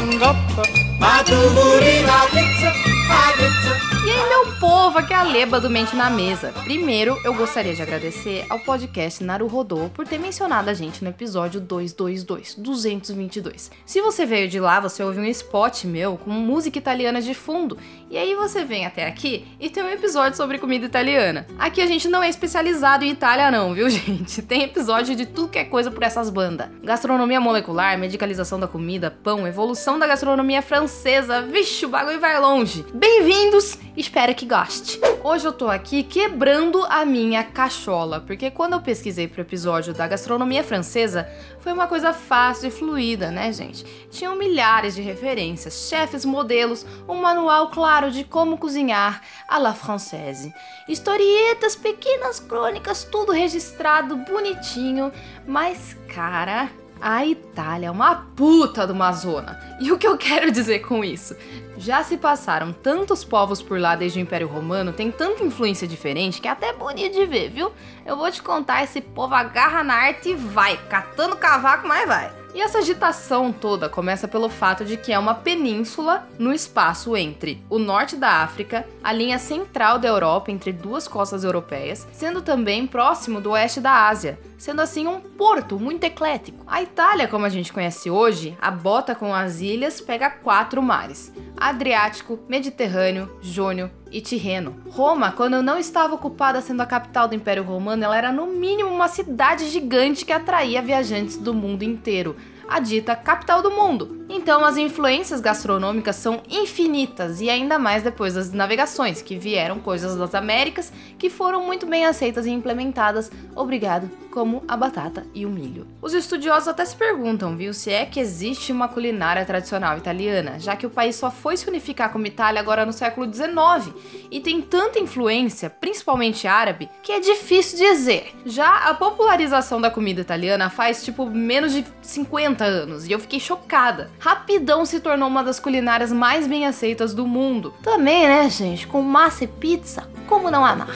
in 0.00 0.18
coppa. 0.18 0.62
Ma 1.00 1.22
tu 1.24 1.34
volevi 1.34 2.04
pizza, 2.30 2.68
a 2.68 3.32
pizza. 3.32 3.88
E 4.08 4.10
aí, 4.10 4.28
meu 4.28 4.54
povo, 4.58 4.98
aqui 4.98 5.12
é 5.12 5.16
a 5.16 5.22
Leba 5.22 5.60
do 5.60 5.68
Mente 5.68 5.94
na 5.94 6.08
Mesa. 6.08 6.50
Primeiro, 6.64 7.18
eu 7.24 7.34
gostaria 7.34 7.74
de 7.74 7.82
agradecer 7.82 8.46
ao 8.48 8.58
podcast 8.60 9.22
Naruhodô 9.22 9.90
por 9.90 10.08
ter 10.08 10.18
mencionado 10.18 10.70
a 10.70 10.72
gente 10.72 11.04
no 11.04 11.10
episódio 11.10 11.60
222, 11.60 12.54
222. 12.54 13.70
Se 13.84 14.00
você 14.00 14.24
veio 14.24 14.48
de 14.48 14.58
lá, 14.58 14.80
você 14.80 15.02
ouviu 15.02 15.22
um 15.22 15.26
spot 15.26 15.84
meu 15.84 16.16
com 16.16 16.30
música 16.30 16.78
italiana 16.78 17.20
de 17.20 17.34
fundo. 17.34 17.76
E 18.10 18.16
aí 18.16 18.34
você 18.34 18.64
vem 18.64 18.86
até 18.86 19.06
aqui 19.06 19.46
e 19.60 19.68
tem 19.68 19.82
um 19.82 19.90
episódio 19.90 20.34
sobre 20.34 20.56
comida 20.58 20.86
italiana. 20.86 21.46
Aqui 21.58 21.82
a 21.82 21.86
gente 21.86 22.08
não 22.08 22.22
é 22.22 22.28
especializado 22.30 23.04
em 23.04 23.10
Itália 23.10 23.50
não, 23.50 23.74
viu, 23.74 23.88
gente? 23.90 24.40
Tem 24.40 24.62
episódio 24.62 25.14
de 25.14 25.26
tudo 25.26 25.48
que 25.48 25.58
é 25.58 25.64
coisa 25.64 25.90
por 25.90 26.02
essas 26.02 26.30
bandas. 26.30 26.68
Gastronomia 26.82 27.38
molecular, 27.38 27.98
medicalização 27.98 28.58
da 28.58 28.66
comida, 28.66 29.10
pão, 29.10 29.46
evolução 29.46 29.98
da 29.98 30.06
gastronomia 30.06 30.62
francesa. 30.62 31.42
Vixe, 31.42 31.84
o 31.84 31.90
bagulho 31.90 32.18
vai 32.18 32.40
longe. 32.40 32.82
Bem-vindos 32.94 33.78
Espero 33.98 34.32
que 34.32 34.46
goste. 34.46 35.00
Hoje 35.24 35.44
eu 35.44 35.52
tô 35.52 35.66
aqui 35.66 36.04
quebrando 36.04 36.84
a 36.84 37.04
minha 37.04 37.42
cachola, 37.42 38.20
porque 38.20 38.48
quando 38.48 38.74
eu 38.74 38.80
pesquisei 38.80 39.26
pro 39.26 39.40
episódio 39.40 39.92
da 39.92 40.06
gastronomia 40.06 40.62
francesa, 40.62 41.28
foi 41.58 41.72
uma 41.72 41.88
coisa 41.88 42.12
fácil 42.12 42.68
e 42.68 42.70
fluida, 42.70 43.32
né, 43.32 43.52
gente? 43.52 43.84
Tinham 44.08 44.36
milhares 44.36 44.94
de 44.94 45.02
referências, 45.02 45.88
chefes, 45.88 46.24
modelos, 46.24 46.86
um 47.08 47.16
manual 47.16 47.70
claro 47.70 47.97
de 48.06 48.22
como 48.22 48.56
cozinhar 48.56 49.20
à 49.48 49.58
la 49.58 49.74
française. 49.74 50.52
Historietas, 50.88 51.74
pequenas 51.74 52.38
crônicas, 52.38 53.02
tudo 53.02 53.32
registrado 53.32 54.16
bonitinho, 54.16 55.12
mas 55.46 55.96
cara, 56.14 56.70
a 57.00 57.26
Itália 57.26 57.88
é 57.88 57.90
uma 57.90 58.14
puta 58.36 58.86
de 58.86 58.92
uma 58.92 59.12
zona. 59.12 59.58
E 59.80 59.90
o 59.90 59.98
que 59.98 60.06
eu 60.06 60.16
quero 60.16 60.50
dizer 60.50 60.80
com 60.80 61.04
isso? 61.04 61.36
Já 61.76 62.02
se 62.02 62.16
passaram 62.16 62.72
tantos 62.72 63.24
povos 63.24 63.62
por 63.62 63.78
lá 63.78 63.94
desde 63.94 64.18
o 64.18 64.22
Império 64.22 64.48
Romano, 64.48 64.92
tem 64.92 65.10
tanta 65.10 65.44
influência 65.44 65.86
diferente 65.86 66.40
que 66.40 66.48
é 66.48 66.50
até 66.50 66.72
bonito 66.72 67.14
de 67.14 67.26
ver, 67.26 67.50
viu? 67.50 67.72
Eu 68.04 68.16
vou 68.16 68.30
te 68.30 68.42
contar, 68.42 68.82
esse 68.82 69.00
povo 69.00 69.34
agarra 69.34 69.84
na 69.84 69.94
arte 69.94 70.30
e 70.30 70.34
vai, 70.34 70.76
catando 70.88 71.36
cavaco, 71.36 71.86
mas 71.86 72.06
vai. 72.06 72.32
E 72.58 72.60
essa 72.60 72.78
agitação 72.78 73.52
toda 73.52 73.88
começa 73.88 74.26
pelo 74.26 74.48
fato 74.48 74.84
de 74.84 74.96
que 74.96 75.12
é 75.12 75.18
uma 75.18 75.32
península 75.32 76.28
no 76.40 76.52
espaço 76.52 77.16
entre 77.16 77.62
o 77.70 77.78
norte 77.78 78.16
da 78.16 78.42
África, 78.42 78.84
a 79.00 79.12
linha 79.12 79.38
central 79.38 79.96
da 79.96 80.08
Europa 80.08 80.50
entre 80.50 80.72
duas 80.72 81.06
costas 81.06 81.44
europeias, 81.44 82.04
sendo 82.10 82.42
também 82.42 82.84
próximo 82.84 83.40
do 83.40 83.52
oeste 83.52 83.80
da 83.80 84.08
Ásia, 84.08 84.40
sendo 84.58 84.80
assim 84.80 85.06
um 85.06 85.20
porto 85.20 85.78
muito 85.78 86.02
eclético. 86.02 86.64
A 86.66 86.82
Itália, 86.82 87.28
como 87.28 87.46
a 87.46 87.48
gente 87.48 87.72
conhece 87.72 88.10
hoje, 88.10 88.58
a 88.60 88.72
bota 88.72 89.14
com 89.14 89.32
as 89.32 89.60
ilhas 89.60 90.00
pega 90.00 90.28
quatro 90.28 90.82
mares: 90.82 91.32
Adriático, 91.60 92.38
Mediterrâneo, 92.48 93.30
Jônio 93.40 93.90
e 94.10 94.20
Tirreno. 94.20 94.76
Roma, 94.90 95.32
quando 95.32 95.62
não 95.62 95.78
estava 95.78 96.14
ocupada 96.14 96.60
sendo 96.60 96.80
a 96.80 96.86
capital 96.86 97.28
do 97.28 97.34
Império 97.34 97.62
Romano, 97.62 98.04
ela 98.04 98.16
era 98.16 98.32
no 98.32 98.46
mínimo 98.46 98.90
uma 98.90 99.08
cidade 99.08 99.68
gigante 99.68 100.24
que 100.24 100.32
atraía 100.32 100.80
viajantes 100.82 101.36
do 101.36 101.52
mundo 101.52 101.82
inteiro 101.82 102.36
a 102.68 102.78
dita 102.80 103.16
capital 103.16 103.62
do 103.62 103.70
mundo. 103.70 104.26
Então 104.28 104.64
as 104.64 104.76
influências 104.76 105.40
gastronômicas 105.40 106.16
são 106.16 106.42
infinitas 106.50 107.40
e 107.40 107.48
ainda 107.48 107.78
mais 107.78 108.02
depois 108.02 108.34
das 108.34 108.52
navegações, 108.52 109.22
que 109.22 109.38
vieram 109.38 109.78
coisas 109.78 110.16
das 110.16 110.34
Américas 110.34 110.92
que 111.18 111.30
foram 111.30 111.64
muito 111.64 111.86
bem 111.86 112.04
aceitas 112.04 112.44
e 112.44 112.50
implementadas, 112.50 113.32
obrigado, 113.56 114.10
como 114.30 114.62
a 114.68 114.76
batata 114.76 115.26
e 115.34 115.46
o 115.46 115.50
milho. 115.50 115.86
Os 116.02 116.12
estudiosos 116.12 116.68
até 116.68 116.84
se 116.84 116.94
perguntam, 116.94 117.56
viu, 117.56 117.72
se 117.72 117.90
é 117.90 118.04
que 118.04 118.20
existe 118.20 118.70
uma 118.70 118.86
culinária 118.86 119.44
tradicional 119.44 119.96
italiana, 119.96 120.60
já 120.60 120.76
que 120.76 120.86
o 120.86 120.90
país 120.90 121.16
só 121.16 121.30
foi 121.30 121.56
se 121.56 121.68
unificar 121.68 122.12
como 122.12 122.26
Itália 122.26 122.60
agora 122.60 122.84
no 122.84 122.92
século 122.92 123.32
XIX 123.32 123.94
e 124.30 124.40
tem 124.40 124.60
tanta 124.60 125.00
influência, 125.00 125.70
principalmente 125.70 126.46
árabe, 126.46 126.88
que 127.02 127.12
é 127.12 127.20
difícil 127.20 127.78
dizer. 127.78 128.34
Já 128.44 128.88
a 128.88 128.94
popularização 128.94 129.80
da 129.80 129.90
comida 129.90 130.20
italiana 130.20 130.68
faz 130.68 131.02
tipo 131.02 131.26
menos 131.26 131.72
de 131.72 131.84
50 132.02 132.57
anos 132.64 133.06
e 133.06 133.12
eu 133.12 133.18
fiquei 133.18 133.40
chocada. 133.40 134.10
Rapidão 134.18 134.84
se 134.84 135.00
tornou 135.00 135.28
uma 135.28 135.44
das 135.44 135.60
culinárias 135.60 136.12
mais 136.12 136.46
bem 136.46 136.66
aceitas 136.66 137.14
do 137.14 137.26
mundo. 137.26 137.74
Também, 137.82 138.26
né, 138.26 138.48
gente, 138.50 138.86
com 138.86 139.02
massa 139.02 139.44
e 139.44 139.48
pizza, 139.48 140.08
como 140.26 140.50
não 140.50 140.64
amar? 140.64 140.88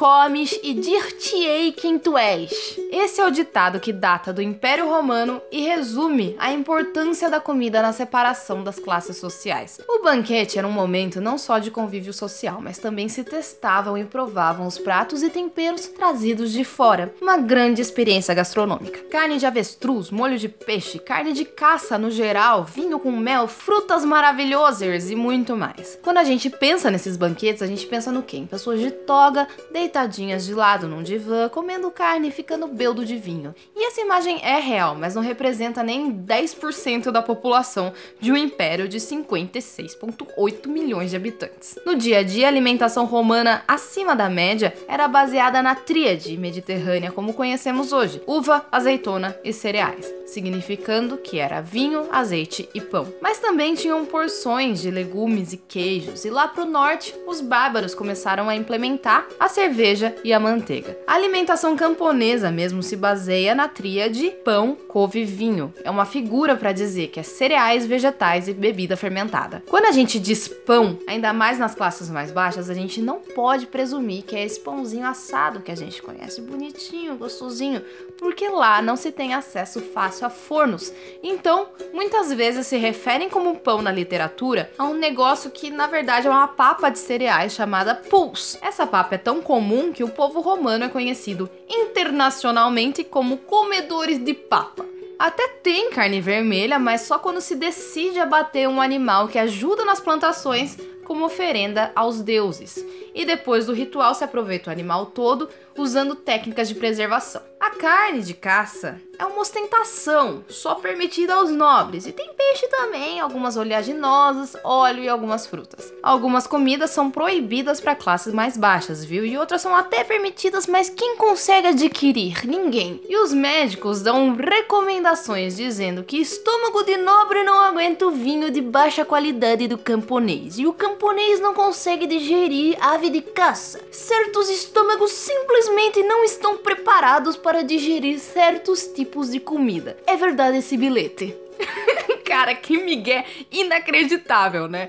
Comes 0.00 0.58
e 0.62 0.72
dir-te-ei 0.72 1.72
quem 1.72 1.98
tu 1.98 2.16
és. 2.16 2.50
Esse 2.90 3.20
é 3.20 3.26
o 3.26 3.30
ditado 3.30 3.78
que 3.78 3.92
data 3.92 4.32
do 4.32 4.40
Império 4.40 4.88
Romano 4.88 5.42
e 5.52 5.60
resume 5.60 6.34
a 6.38 6.50
importância 6.50 7.28
da 7.28 7.38
comida 7.38 7.82
na 7.82 7.92
separação 7.92 8.64
das 8.64 8.78
classes 8.78 9.18
sociais. 9.18 9.78
O 9.86 10.02
banquete 10.02 10.58
era 10.58 10.66
um 10.66 10.72
momento 10.72 11.20
não 11.20 11.36
só 11.36 11.58
de 11.58 11.70
convívio 11.70 12.14
social, 12.14 12.62
mas 12.62 12.78
também 12.78 13.10
se 13.10 13.22
testavam 13.22 13.98
e 13.98 14.06
provavam 14.06 14.66
os 14.66 14.78
pratos 14.78 15.22
e 15.22 15.28
temperos 15.28 15.86
trazidos 15.88 16.50
de 16.50 16.64
fora. 16.64 17.14
Uma 17.20 17.36
grande 17.36 17.82
experiência 17.82 18.32
gastronômica. 18.32 19.00
Carne 19.10 19.36
de 19.36 19.44
avestruz, 19.44 20.10
molho 20.10 20.38
de 20.38 20.48
peixe, 20.48 20.98
carne 20.98 21.34
de 21.34 21.44
caça 21.44 21.98
no 21.98 22.10
geral, 22.10 22.64
vinho 22.64 22.98
com 22.98 23.12
mel, 23.12 23.46
frutas 23.46 24.02
maravilhosas 24.02 25.10
e 25.10 25.14
muito 25.14 25.54
mais. 25.54 25.98
Quando 26.02 26.16
a 26.16 26.24
gente 26.24 26.48
pensa 26.48 26.90
nesses 26.90 27.18
banquetes, 27.18 27.60
a 27.60 27.66
gente 27.66 27.86
pensa 27.86 28.10
no 28.10 28.22
quê? 28.22 28.38
Em 28.38 28.46
pessoas 28.46 28.80
de 28.80 28.90
toga, 28.90 29.46
deitadinhas 29.90 30.46
de 30.46 30.54
lado 30.54 30.86
num 30.86 31.02
divã, 31.02 31.48
comendo 31.48 31.90
carne 31.90 32.28
e 32.28 32.30
ficando 32.30 32.68
beldo 32.68 33.04
de 33.04 33.16
vinho. 33.16 33.52
E 33.74 33.84
essa 33.86 34.00
imagem 34.00 34.38
é 34.40 34.60
real, 34.60 34.94
mas 34.94 35.16
não 35.16 35.22
representa 35.22 35.82
nem 35.82 36.12
10% 36.12 37.10
da 37.10 37.20
população 37.20 37.92
de 38.20 38.30
um 38.30 38.36
império 38.36 38.86
de 38.88 38.98
56,8 38.98 40.68
milhões 40.68 41.10
de 41.10 41.16
habitantes. 41.16 41.76
No 41.84 41.96
dia 41.96 42.18
a 42.18 42.22
dia, 42.22 42.46
a 42.46 42.48
alimentação 42.48 43.04
romana 43.04 43.64
acima 43.66 44.14
da 44.14 44.30
média 44.30 44.72
era 44.86 45.08
baseada 45.08 45.60
na 45.60 45.74
tríade 45.74 46.36
mediterrânea 46.36 47.10
como 47.10 47.34
conhecemos 47.34 47.92
hoje: 47.92 48.22
uva, 48.28 48.64
azeitona 48.70 49.36
e 49.42 49.52
cereais, 49.52 50.12
significando 50.24 51.16
que 51.16 51.40
era 51.40 51.60
vinho, 51.60 52.06
azeite 52.12 52.68
e 52.72 52.80
pão. 52.80 53.12
Mas 53.20 53.40
também 53.40 53.74
tinham 53.74 54.06
porções 54.06 54.80
de 54.80 54.90
legumes 54.90 55.52
e 55.52 55.56
queijos, 55.56 56.24
e 56.24 56.30
lá 56.30 56.46
pro 56.46 56.64
norte, 56.64 57.12
os 57.26 57.40
bárbaros 57.40 57.92
começaram 57.92 58.48
a 58.48 58.54
implementar 58.54 59.26
a 59.40 59.48
cerveja 59.48 59.79
e 60.24 60.32
a 60.32 60.40
manteiga. 60.40 60.96
A 61.06 61.14
alimentação 61.14 61.76
camponesa 61.76 62.50
mesmo 62.50 62.82
se 62.82 62.96
baseia 62.96 63.54
na 63.54 63.68
tríade 63.68 64.30
pão, 64.44 64.76
couve 64.88 65.20
e 65.20 65.24
vinho. 65.24 65.72
É 65.82 65.90
uma 65.90 66.04
figura 66.04 66.56
para 66.56 66.72
dizer 66.72 67.08
que 67.08 67.20
é 67.20 67.22
cereais, 67.22 67.86
vegetais 67.86 68.48
e 68.48 68.52
bebida 68.52 68.96
fermentada. 68.96 69.62
Quando 69.68 69.86
a 69.86 69.92
gente 69.92 70.18
diz 70.18 70.48
pão, 70.48 70.98
ainda 71.06 71.32
mais 71.32 71.58
nas 71.58 71.74
classes 71.74 72.10
mais 72.10 72.30
baixas, 72.30 72.68
a 72.68 72.74
gente 72.74 73.00
não 73.00 73.20
pode 73.20 73.66
presumir 73.66 74.22
que 74.24 74.36
é 74.36 74.44
esse 74.44 74.60
pãozinho 74.60 75.06
assado 75.06 75.60
que 75.60 75.70
a 75.70 75.76
gente 75.76 76.02
conhece, 76.02 76.40
bonitinho, 76.42 77.16
gostosinho, 77.16 77.82
porque 78.18 78.48
lá 78.48 78.82
não 78.82 78.96
se 78.96 79.10
tem 79.10 79.32
acesso 79.32 79.80
fácil 79.80 80.26
a 80.26 80.30
fornos. 80.30 80.92
Então, 81.22 81.68
muitas 81.92 82.32
vezes 82.32 82.66
se 82.66 82.76
referem 82.76 83.30
como 83.30 83.58
pão 83.58 83.80
na 83.80 83.92
literatura 83.92 84.70
a 84.76 84.84
um 84.84 84.94
negócio 84.94 85.50
que 85.50 85.70
na 85.70 85.86
verdade 85.86 86.26
é 86.26 86.30
uma 86.30 86.48
papa 86.48 86.90
de 86.90 86.98
cereais 86.98 87.52
chamada 87.52 87.94
pulse. 87.94 88.58
Essa 88.60 88.86
papa 88.86 89.14
é 89.14 89.18
tão 89.18 89.40
comum 89.40 89.69
que 89.92 90.02
o 90.02 90.08
povo 90.08 90.40
romano 90.40 90.84
é 90.84 90.88
conhecido 90.88 91.48
internacionalmente 91.68 93.04
como 93.04 93.38
comedores 93.38 94.18
de 94.18 94.34
papa. 94.34 94.84
Até 95.18 95.46
tem 95.62 95.90
carne 95.90 96.20
vermelha, 96.20 96.78
mas 96.78 97.02
só 97.02 97.18
quando 97.18 97.40
se 97.40 97.54
decide 97.54 98.18
abater 98.18 98.68
um 98.68 98.80
animal 98.80 99.28
que 99.28 99.38
ajuda 99.38 99.84
nas 99.84 100.00
plantações 100.00 100.76
como 101.04 101.24
oferenda 101.24 101.92
aos 101.94 102.22
deuses. 102.22 102.84
E 103.14 103.24
depois 103.24 103.66
do 103.66 103.72
ritual 103.72 104.14
se 104.14 104.24
aproveita 104.24 104.70
o 104.70 104.72
animal 104.72 105.06
todo 105.06 105.48
usando 105.76 106.16
técnicas 106.16 106.68
de 106.68 106.74
preservação. 106.74 107.42
A 107.70 107.76
carne 107.76 108.20
de 108.22 108.34
caça 108.34 109.00
é 109.16 109.24
uma 109.24 109.42
ostentação, 109.42 110.42
só 110.48 110.74
permitida 110.74 111.34
aos 111.34 111.50
nobres, 111.50 112.06
e 112.06 112.12
tem 112.12 112.32
peixe 112.32 112.66
também, 112.68 113.20
algumas 113.20 113.56
oleaginosas, 113.56 114.56
óleo 114.64 115.04
e 115.04 115.08
algumas 115.08 115.46
frutas. 115.46 115.92
Algumas 116.02 116.46
comidas 116.46 116.90
são 116.90 117.10
proibidas 117.10 117.80
para 117.80 117.94
classes 117.94 118.32
mais 118.32 118.56
baixas, 118.56 119.04
viu? 119.04 119.24
E 119.24 119.36
outras 119.36 119.60
são 119.60 119.76
até 119.76 120.02
permitidas, 120.02 120.66
mas 120.66 120.88
quem 120.88 121.16
consegue 121.16 121.68
adquirir? 121.68 122.46
Ninguém. 122.46 123.00
E 123.08 123.16
os 123.18 123.32
médicos 123.32 124.00
dão 124.00 124.34
recomendações 124.34 125.54
dizendo 125.54 126.02
que 126.02 126.16
estômago 126.16 126.82
de 126.82 126.96
nobre 126.96 127.44
não 127.44 127.60
aguenta 127.60 128.06
o 128.06 128.10
vinho 128.10 128.50
de 128.50 128.62
baixa 128.62 129.04
qualidade 129.04 129.68
do 129.68 129.76
camponês, 129.78 130.58
e 130.58 130.66
o 130.66 130.72
camponês 130.72 131.38
não 131.40 131.52
consegue 131.52 132.06
digerir 132.06 132.76
ave 132.80 133.10
de 133.10 133.20
caça. 133.20 133.80
Certos 133.92 134.48
estômagos 134.48 135.12
simplesmente 135.12 136.02
não 136.02 136.24
estão 136.24 136.56
preparados 136.56 137.36
para 137.36 137.59
digerir 137.62 138.18
certos 138.18 138.86
tipos 138.86 139.30
de 139.30 139.40
comida. 139.40 139.96
É 140.06 140.16
verdade 140.16 140.58
esse 140.58 140.76
bilhete. 140.76 141.34
Cara, 142.24 142.54
que 142.54 142.76
migué 142.76 143.24
inacreditável, 143.50 144.68
né? 144.68 144.88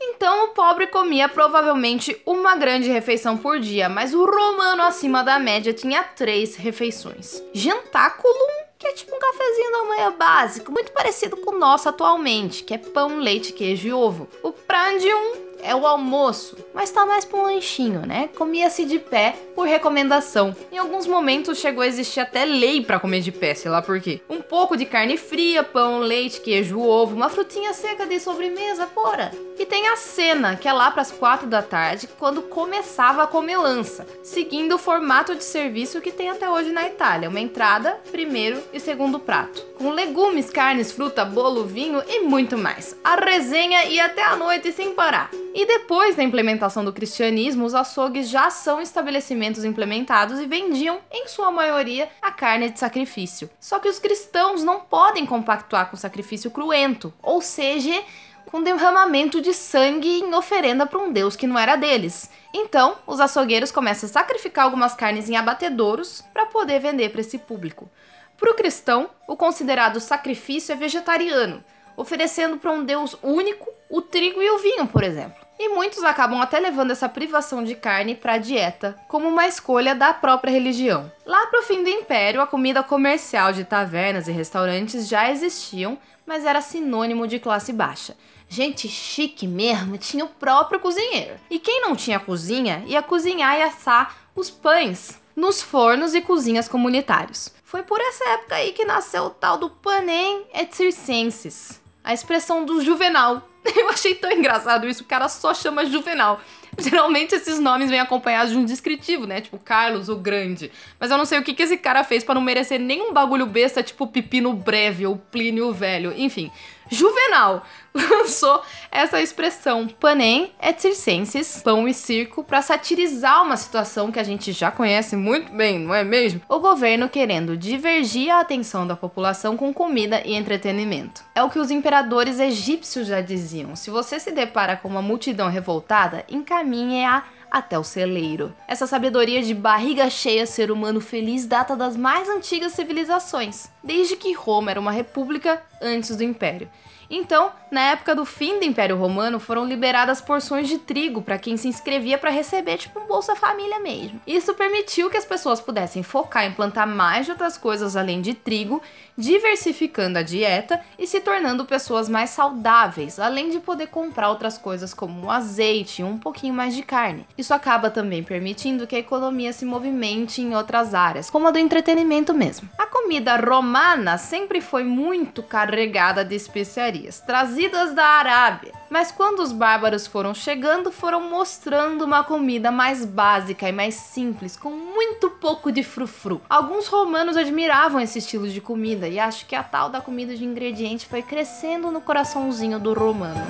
Então 0.00 0.44
o 0.44 0.48
pobre 0.48 0.86
comia 0.86 1.28
provavelmente 1.28 2.20
uma 2.24 2.54
grande 2.54 2.88
refeição 2.88 3.36
por 3.36 3.58
dia, 3.58 3.88
mas 3.88 4.14
o 4.14 4.24
romano 4.24 4.82
acima 4.82 5.22
da 5.22 5.38
média 5.38 5.72
tinha 5.72 6.02
três 6.02 6.54
refeições. 6.54 7.42
Gentáculum, 7.52 8.64
que 8.78 8.86
é 8.86 8.92
tipo 8.92 9.14
um 9.14 9.18
cafezinho 9.18 9.72
da 9.72 9.84
manhã 9.84 10.12
básico, 10.12 10.72
muito 10.72 10.92
parecido 10.92 11.36
com 11.38 11.54
o 11.54 11.58
nosso 11.58 11.88
atualmente, 11.88 12.62
que 12.62 12.74
é 12.74 12.78
pão, 12.78 13.18
leite, 13.18 13.52
queijo 13.52 13.88
e 13.88 13.92
ovo. 13.92 14.28
O 14.42 14.52
prandium, 14.52 15.45
é 15.66 15.74
o 15.74 15.86
almoço, 15.86 16.56
mas 16.72 16.90
tá 16.90 17.04
mais 17.04 17.24
pra 17.24 17.40
um 17.40 17.42
lanchinho, 17.42 18.06
né? 18.06 18.30
Comia-se 18.36 18.84
de 18.84 19.00
pé 19.00 19.34
por 19.54 19.66
recomendação. 19.66 20.54
Em 20.70 20.78
alguns 20.78 21.06
momentos 21.06 21.58
chegou 21.58 21.82
a 21.82 21.86
existir 21.86 22.20
até 22.20 22.44
lei 22.44 22.84
para 22.84 23.00
comer 23.00 23.20
de 23.20 23.32
pé, 23.32 23.52
sei 23.54 23.70
lá 23.70 23.82
por 23.82 24.00
quê. 24.00 24.20
Um 24.30 24.40
pouco 24.40 24.76
de 24.76 24.86
carne 24.86 25.16
fria, 25.16 25.64
pão, 25.64 25.98
leite, 25.98 26.40
queijo, 26.40 26.80
ovo, 26.80 27.16
uma 27.16 27.28
frutinha 27.28 27.72
seca 27.72 28.06
de 28.06 28.20
sobremesa, 28.20 28.86
pora. 28.86 29.32
E 29.58 29.66
tem 29.66 29.88
a 29.88 29.96
cena, 29.96 30.54
que 30.54 30.68
é 30.68 30.72
lá 30.72 30.90
pras 30.90 31.10
quatro 31.10 31.46
da 31.46 31.62
tarde, 31.62 32.08
quando 32.18 32.42
começava 32.42 33.22
a 33.22 33.26
comelança, 33.26 34.06
seguindo 34.22 34.74
o 34.74 34.78
formato 34.78 35.34
de 35.34 35.42
serviço 35.42 36.00
que 36.00 36.12
tem 36.12 36.28
até 36.28 36.48
hoje 36.48 36.70
na 36.70 36.86
Itália, 36.86 37.28
uma 37.28 37.40
entrada, 37.40 37.98
primeiro 38.12 38.62
e 38.72 38.78
segundo 38.78 39.18
prato, 39.18 39.64
com 39.78 39.90
legumes, 39.90 40.50
carnes, 40.50 40.92
fruta, 40.92 41.24
bolo, 41.24 41.64
vinho 41.64 42.02
e 42.06 42.20
muito 42.20 42.56
mais. 42.56 42.96
A 43.02 43.16
resenha 43.16 43.86
ia 43.86 44.04
até 44.04 44.22
a 44.22 44.36
noite 44.36 44.70
sem 44.72 44.92
parar. 44.92 45.30
E 45.56 45.64
depois 45.64 46.14
da 46.14 46.22
implementação 46.22 46.84
do 46.84 46.92
cristianismo, 46.92 47.64
os 47.64 47.74
açougues 47.74 48.28
já 48.28 48.50
são 48.50 48.78
estabelecimentos 48.78 49.64
implementados 49.64 50.38
e 50.38 50.44
vendiam, 50.44 51.00
em 51.10 51.26
sua 51.28 51.50
maioria, 51.50 52.10
a 52.20 52.30
carne 52.30 52.68
de 52.68 52.78
sacrifício. 52.78 53.48
Só 53.58 53.78
que 53.78 53.88
os 53.88 53.98
cristãos 53.98 54.62
não 54.62 54.80
podem 54.80 55.24
compactuar 55.24 55.88
com 55.88 55.96
sacrifício 55.96 56.50
cruento, 56.50 57.10
ou 57.22 57.40
seja, 57.40 58.04
com 58.44 58.62
derramamento 58.62 59.40
de 59.40 59.54
sangue 59.54 60.20
em 60.20 60.34
oferenda 60.34 60.84
para 60.84 60.98
um 60.98 61.10
deus 61.10 61.36
que 61.36 61.46
não 61.46 61.58
era 61.58 61.74
deles. 61.74 62.28
Então, 62.52 62.98
os 63.06 63.18
açougueiros 63.18 63.72
começam 63.72 64.10
a 64.10 64.12
sacrificar 64.12 64.66
algumas 64.66 64.94
carnes 64.94 65.30
em 65.30 65.36
abatedouros 65.36 66.22
para 66.34 66.44
poder 66.44 66.80
vender 66.80 67.08
para 67.08 67.22
esse 67.22 67.38
público. 67.38 67.88
Para 68.36 68.50
o 68.50 68.54
cristão, 68.54 69.08
o 69.26 69.34
considerado 69.34 70.00
sacrifício 70.00 70.74
é 70.74 70.76
vegetariano, 70.76 71.64
oferecendo 71.96 72.58
para 72.58 72.72
um 72.72 72.84
deus 72.84 73.16
único 73.22 73.66
o 73.88 74.02
trigo 74.02 74.42
e 74.42 74.50
o 74.50 74.58
vinho, 74.58 74.86
por 74.86 75.02
exemplo. 75.02 75.46
E 75.58 75.70
muitos 75.70 76.04
acabam 76.04 76.40
até 76.40 76.58
levando 76.58 76.90
essa 76.90 77.08
privação 77.08 77.64
de 77.64 77.74
carne 77.74 78.14
para 78.14 78.34
a 78.34 78.38
dieta 78.38 78.94
como 79.08 79.26
uma 79.26 79.46
escolha 79.46 79.94
da 79.94 80.12
própria 80.12 80.50
religião. 80.50 81.10
Lá 81.24 81.46
para 81.46 81.60
o 81.60 81.62
fim 81.62 81.82
do 81.82 81.88
Império, 81.88 82.42
a 82.42 82.46
comida 82.46 82.82
comercial 82.82 83.52
de 83.52 83.64
tavernas 83.64 84.28
e 84.28 84.32
restaurantes 84.32 85.08
já 85.08 85.30
existiam, 85.30 85.98
mas 86.26 86.44
era 86.44 86.60
sinônimo 86.60 87.26
de 87.26 87.38
classe 87.38 87.72
baixa. 87.72 88.14
Gente 88.48 88.86
chique 88.86 89.46
mesmo 89.48 89.96
tinha 89.96 90.24
o 90.24 90.28
próprio 90.28 90.78
cozinheiro. 90.78 91.34
E 91.50 91.58
quem 91.58 91.80
não 91.80 91.96
tinha 91.96 92.20
cozinha 92.20 92.84
ia 92.86 93.02
cozinhar 93.02 93.58
e 93.58 93.62
assar 93.62 94.14
os 94.34 94.50
pães 94.50 95.18
nos 95.34 95.62
fornos 95.62 96.14
e 96.14 96.20
cozinhas 96.20 96.68
comunitários. 96.68 97.52
Foi 97.64 97.82
por 97.82 98.00
essa 98.00 98.28
época 98.30 98.56
aí 98.56 98.72
que 98.72 98.84
nasceu 98.84 99.24
o 99.24 99.30
tal 99.30 99.58
do 99.58 99.68
panem 99.68 100.46
et 100.54 100.72
circenses, 100.74 101.80
a 102.06 102.14
expressão 102.14 102.64
do 102.64 102.80
Juvenal. 102.80 103.46
Eu 103.76 103.90
achei 103.90 104.14
tão 104.14 104.30
engraçado 104.30 104.88
isso, 104.88 105.02
o 105.02 105.06
cara 105.06 105.28
só 105.28 105.52
chama 105.52 105.84
Juvenal. 105.84 106.40
Geralmente 106.78 107.34
esses 107.34 107.58
nomes 107.58 107.90
vêm 107.90 107.98
acompanhados 107.98 108.52
de 108.52 108.58
um 108.58 108.64
descritivo, 108.64 109.26
né? 109.26 109.40
Tipo 109.40 109.58
Carlos 109.58 110.08
o 110.08 110.14
Grande. 110.14 110.70
Mas 111.00 111.10
eu 111.10 111.18
não 111.18 111.24
sei 111.24 111.38
o 111.38 111.42
que, 111.42 111.52
que 111.52 111.62
esse 111.62 111.76
cara 111.76 112.04
fez 112.04 112.22
para 112.22 112.34
não 112.36 112.40
merecer 112.40 112.78
nenhum 112.78 113.12
bagulho 113.12 113.46
besta, 113.46 113.82
tipo 113.82 114.06
Pepino 114.06 114.52
Breve 114.52 115.06
ou 115.06 115.16
Plínio 115.16 115.72
Velho. 115.72 116.12
Enfim, 116.16 116.50
Juvenal 116.90 117.64
lançou 117.94 118.62
essa 118.90 119.20
expressão 119.20 119.88
panem 119.88 120.52
et 120.60 120.80
circenses, 120.80 121.62
pão 121.62 121.88
e 121.88 121.94
circo, 121.94 122.44
para 122.44 122.62
satirizar 122.62 123.42
uma 123.42 123.56
situação 123.56 124.12
que 124.12 124.18
a 124.18 124.24
gente 124.24 124.52
já 124.52 124.70
conhece 124.70 125.16
muito 125.16 125.52
bem, 125.52 125.78
não 125.78 125.94
é 125.94 126.04
mesmo? 126.04 126.40
O 126.48 126.58
governo 126.58 127.08
querendo 127.08 127.56
divergir 127.56 128.30
a 128.30 128.40
atenção 128.40 128.86
da 128.86 128.96
população 128.96 129.56
com 129.56 129.72
comida 129.72 130.22
e 130.24 130.34
entretenimento. 130.34 131.24
É 131.34 131.42
o 131.42 131.50
que 131.50 131.58
os 131.58 131.70
imperadores 131.70 132.38
egípcios 132.38 133.06
já 133.06 133.20
diziam: 133.20 133.74
se 133.74 133.90
você 133.90 134.20
se 134.20 134.30
depara 134.30 134.76
com 134.76 134.88
uma 134.88 135.02
multidão 135.02 135.48
revoltada, 135.48 136.24
encaminhe-a 136.28 137.24
até 137.50 137.78
o 137.78 137.84
celeiro. 137.84 138.54
Essa 138.68 138.86
sabedoria 138.86 139.42
de 139.42 139.54
barriga 139.54 140.10
cheia, 140.10 140.46
ser 140.46 140.70
humano 140.70 141.00
feliz, 141.00 141.46
data 141.46 141.76
das 141.76 141.96
mais 141.96 142.28
antigas 142.28 142.72
civilizações, 142.72 143.70
desde 143.82 144.16
que 144.16 144.32
Roma 144.32 144.70
era 144.70 144.80
uma 144.80 144.90
república 144.90 145.62
antes 145.80 146.16
do 146.16 146.24
Império. 146.24 146.68
Então, 147.10 147.52
na 147.70 147.80
época 147.92 148.14
do 148.14 148.24
fim 148.24 148.58
do 148.58 148.64
Império 148.64 148.96
Romano, 148.96 149.38
foram 149.38 149.64
liberadas 149.64 150.20
porções 150.20 150.68
de 150.68 150.78
trigo 150.78 151.22
para 151.22 151.38
quem 151.38 151.56
se 151.56 151.68
inscrevia 151.68 152.18
para 152.18 152.30
receber, 152.30 152.78
tipo 152.78 153.00
um 153.00 153.06
Bolsa 153.06 153.36
Família 153.36 153.78
mesmo. 153.78 154.20
Isso 154.26 154.54
permitiu 154.54 155.08
que 155.08 155.16
as 155.16 155.24
pessoas 155.24 155.60
pudessem 155.60 156.02
focar 156.02 156.44
em 156.44 156.52
plantar 156.52 156.86
mais 156.86 157.26
de 157.26 157.32
outras 157.32 157.56
coisas 157.56 157.96
além 157.96 158.20
de 158.20 158.34
trigo, 158.34 158.82
diversificando 159.16 160.18
a 160.18 160.22
dieta 160.22 160.80
e 160.98 161.06
se 161.06 161.20
tornando 161.20 161.64
pessoas 161.64 162.08
mais 162.08 162.30
saudáveis, 162.30 163.18
além 163.18 163.50
de 163.50 163.60
poder 163.60 163.86
comprar 163.86 164.28
outras 164.28 164.58
coisas 164.58 164.92
como 164.92 165.30
azeite 165.30 166.02
e 166.02 166.04
um 166.04 166.18
pouquinho 166.18 166.54
mais 166.54 166.74
de 166.74 166.82
carne. 166.82 167.26
Isso 167.38 167.54
acaba 167.54 167.90
também 167.90 168.22
permitindo 168.22 168.86
que 168.86 168.96
a 168.96 168.98
economia 168.98 169.52
se 169.52 169.64
movimente 169.64 170.42
em 170.42 170.54
outras 170.54 170.94
áreas, 170.94 171.30
como 171.30 171.48
a 171.48 171.50
do 171.50 171.58
entretenimento 171.58 172.34
mesmo. 172.34 172.68
A 172.76 172.86
comida 172.86 173.36
romana 173.36 174.18
sempre 174.18 174.60
foi 174.60 174.84
muito 174.84 175.42
carregada 175.66 176.24
de 176.24 176.34
especiarias, 176.34 177.20
trazidas 177.20 177.94
da 177.94 178.04
Arábia. 178.04 178.72
Mas 178.90 179.10
quando 179.12 179.40
os 179.40 179.52
bárbaros 179.52 180.06
foram 180.06 180.34
chegando, 180.34 180.90
foram 180.90 181.28
mostrando 181.28 182.04
uma 182.04 182.24
comida 182.24 182.70
mais 182.70 183.04
básica 183.04 183.68
e 183.68 183.72
mais 183.72 183.94
simples, 183.94 184.56
com 184.56 184.70
muito 184.70 185.30
pouco 185.30 185.70
de 185.70 185.82
frufru. 185.82 186.40
Alguns 186.48 186.86
romanos 186.86 187.36
admiravam 187.36 188.00
esse 188.00 188.18
estilo 188.18 188.48
de 188.48 188.60
comida 188.60 189.08
e 189.08 189.18
acho 189.18 189.46
que 189.46 189.54
a 189.54 189.62
tal 189.62 189.88
da 189.88 190.00
comida 190.00 190.34
de 190.34 190.44
ingrediente 190.44 191.06
foi 191.06 191.22
crescendo 191.22 191.90
no 191.90 192.00
coraçãozinho 192.00 192.78
do 192.78 192.92
romano. 192.92 193.44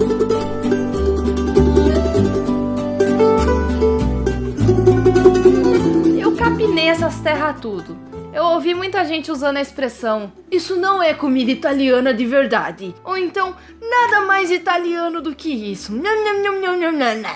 Eu 0.00 0.09
capinei 6.60 6.88
essas 6.88 7.18
terras 7.20 7.58
tudo. 7.58 7.96
Eu 8.34 8.44
ouvi 8.44 8.74
muita 8.74 9.02
gente 9.06 9.32
usando 9.32 9.56
a 9.56 9.62
expressão 9.62 10.30
isso 10.50 10.74
não 10.74 11.00
é 11.00 11.14
comida 11.14 11.52
italiana 11.52 12.12
de 12.12 12.26
verdade. 12.26 12.92
Ou 13.04 13.16
então, 13.16 13.54
nada 13.80 14.26
mais 14.26 14.50
italiano 14.50 15.20
do 15.20 15.32
que 15.32 15.48
isso. 15.48 15.92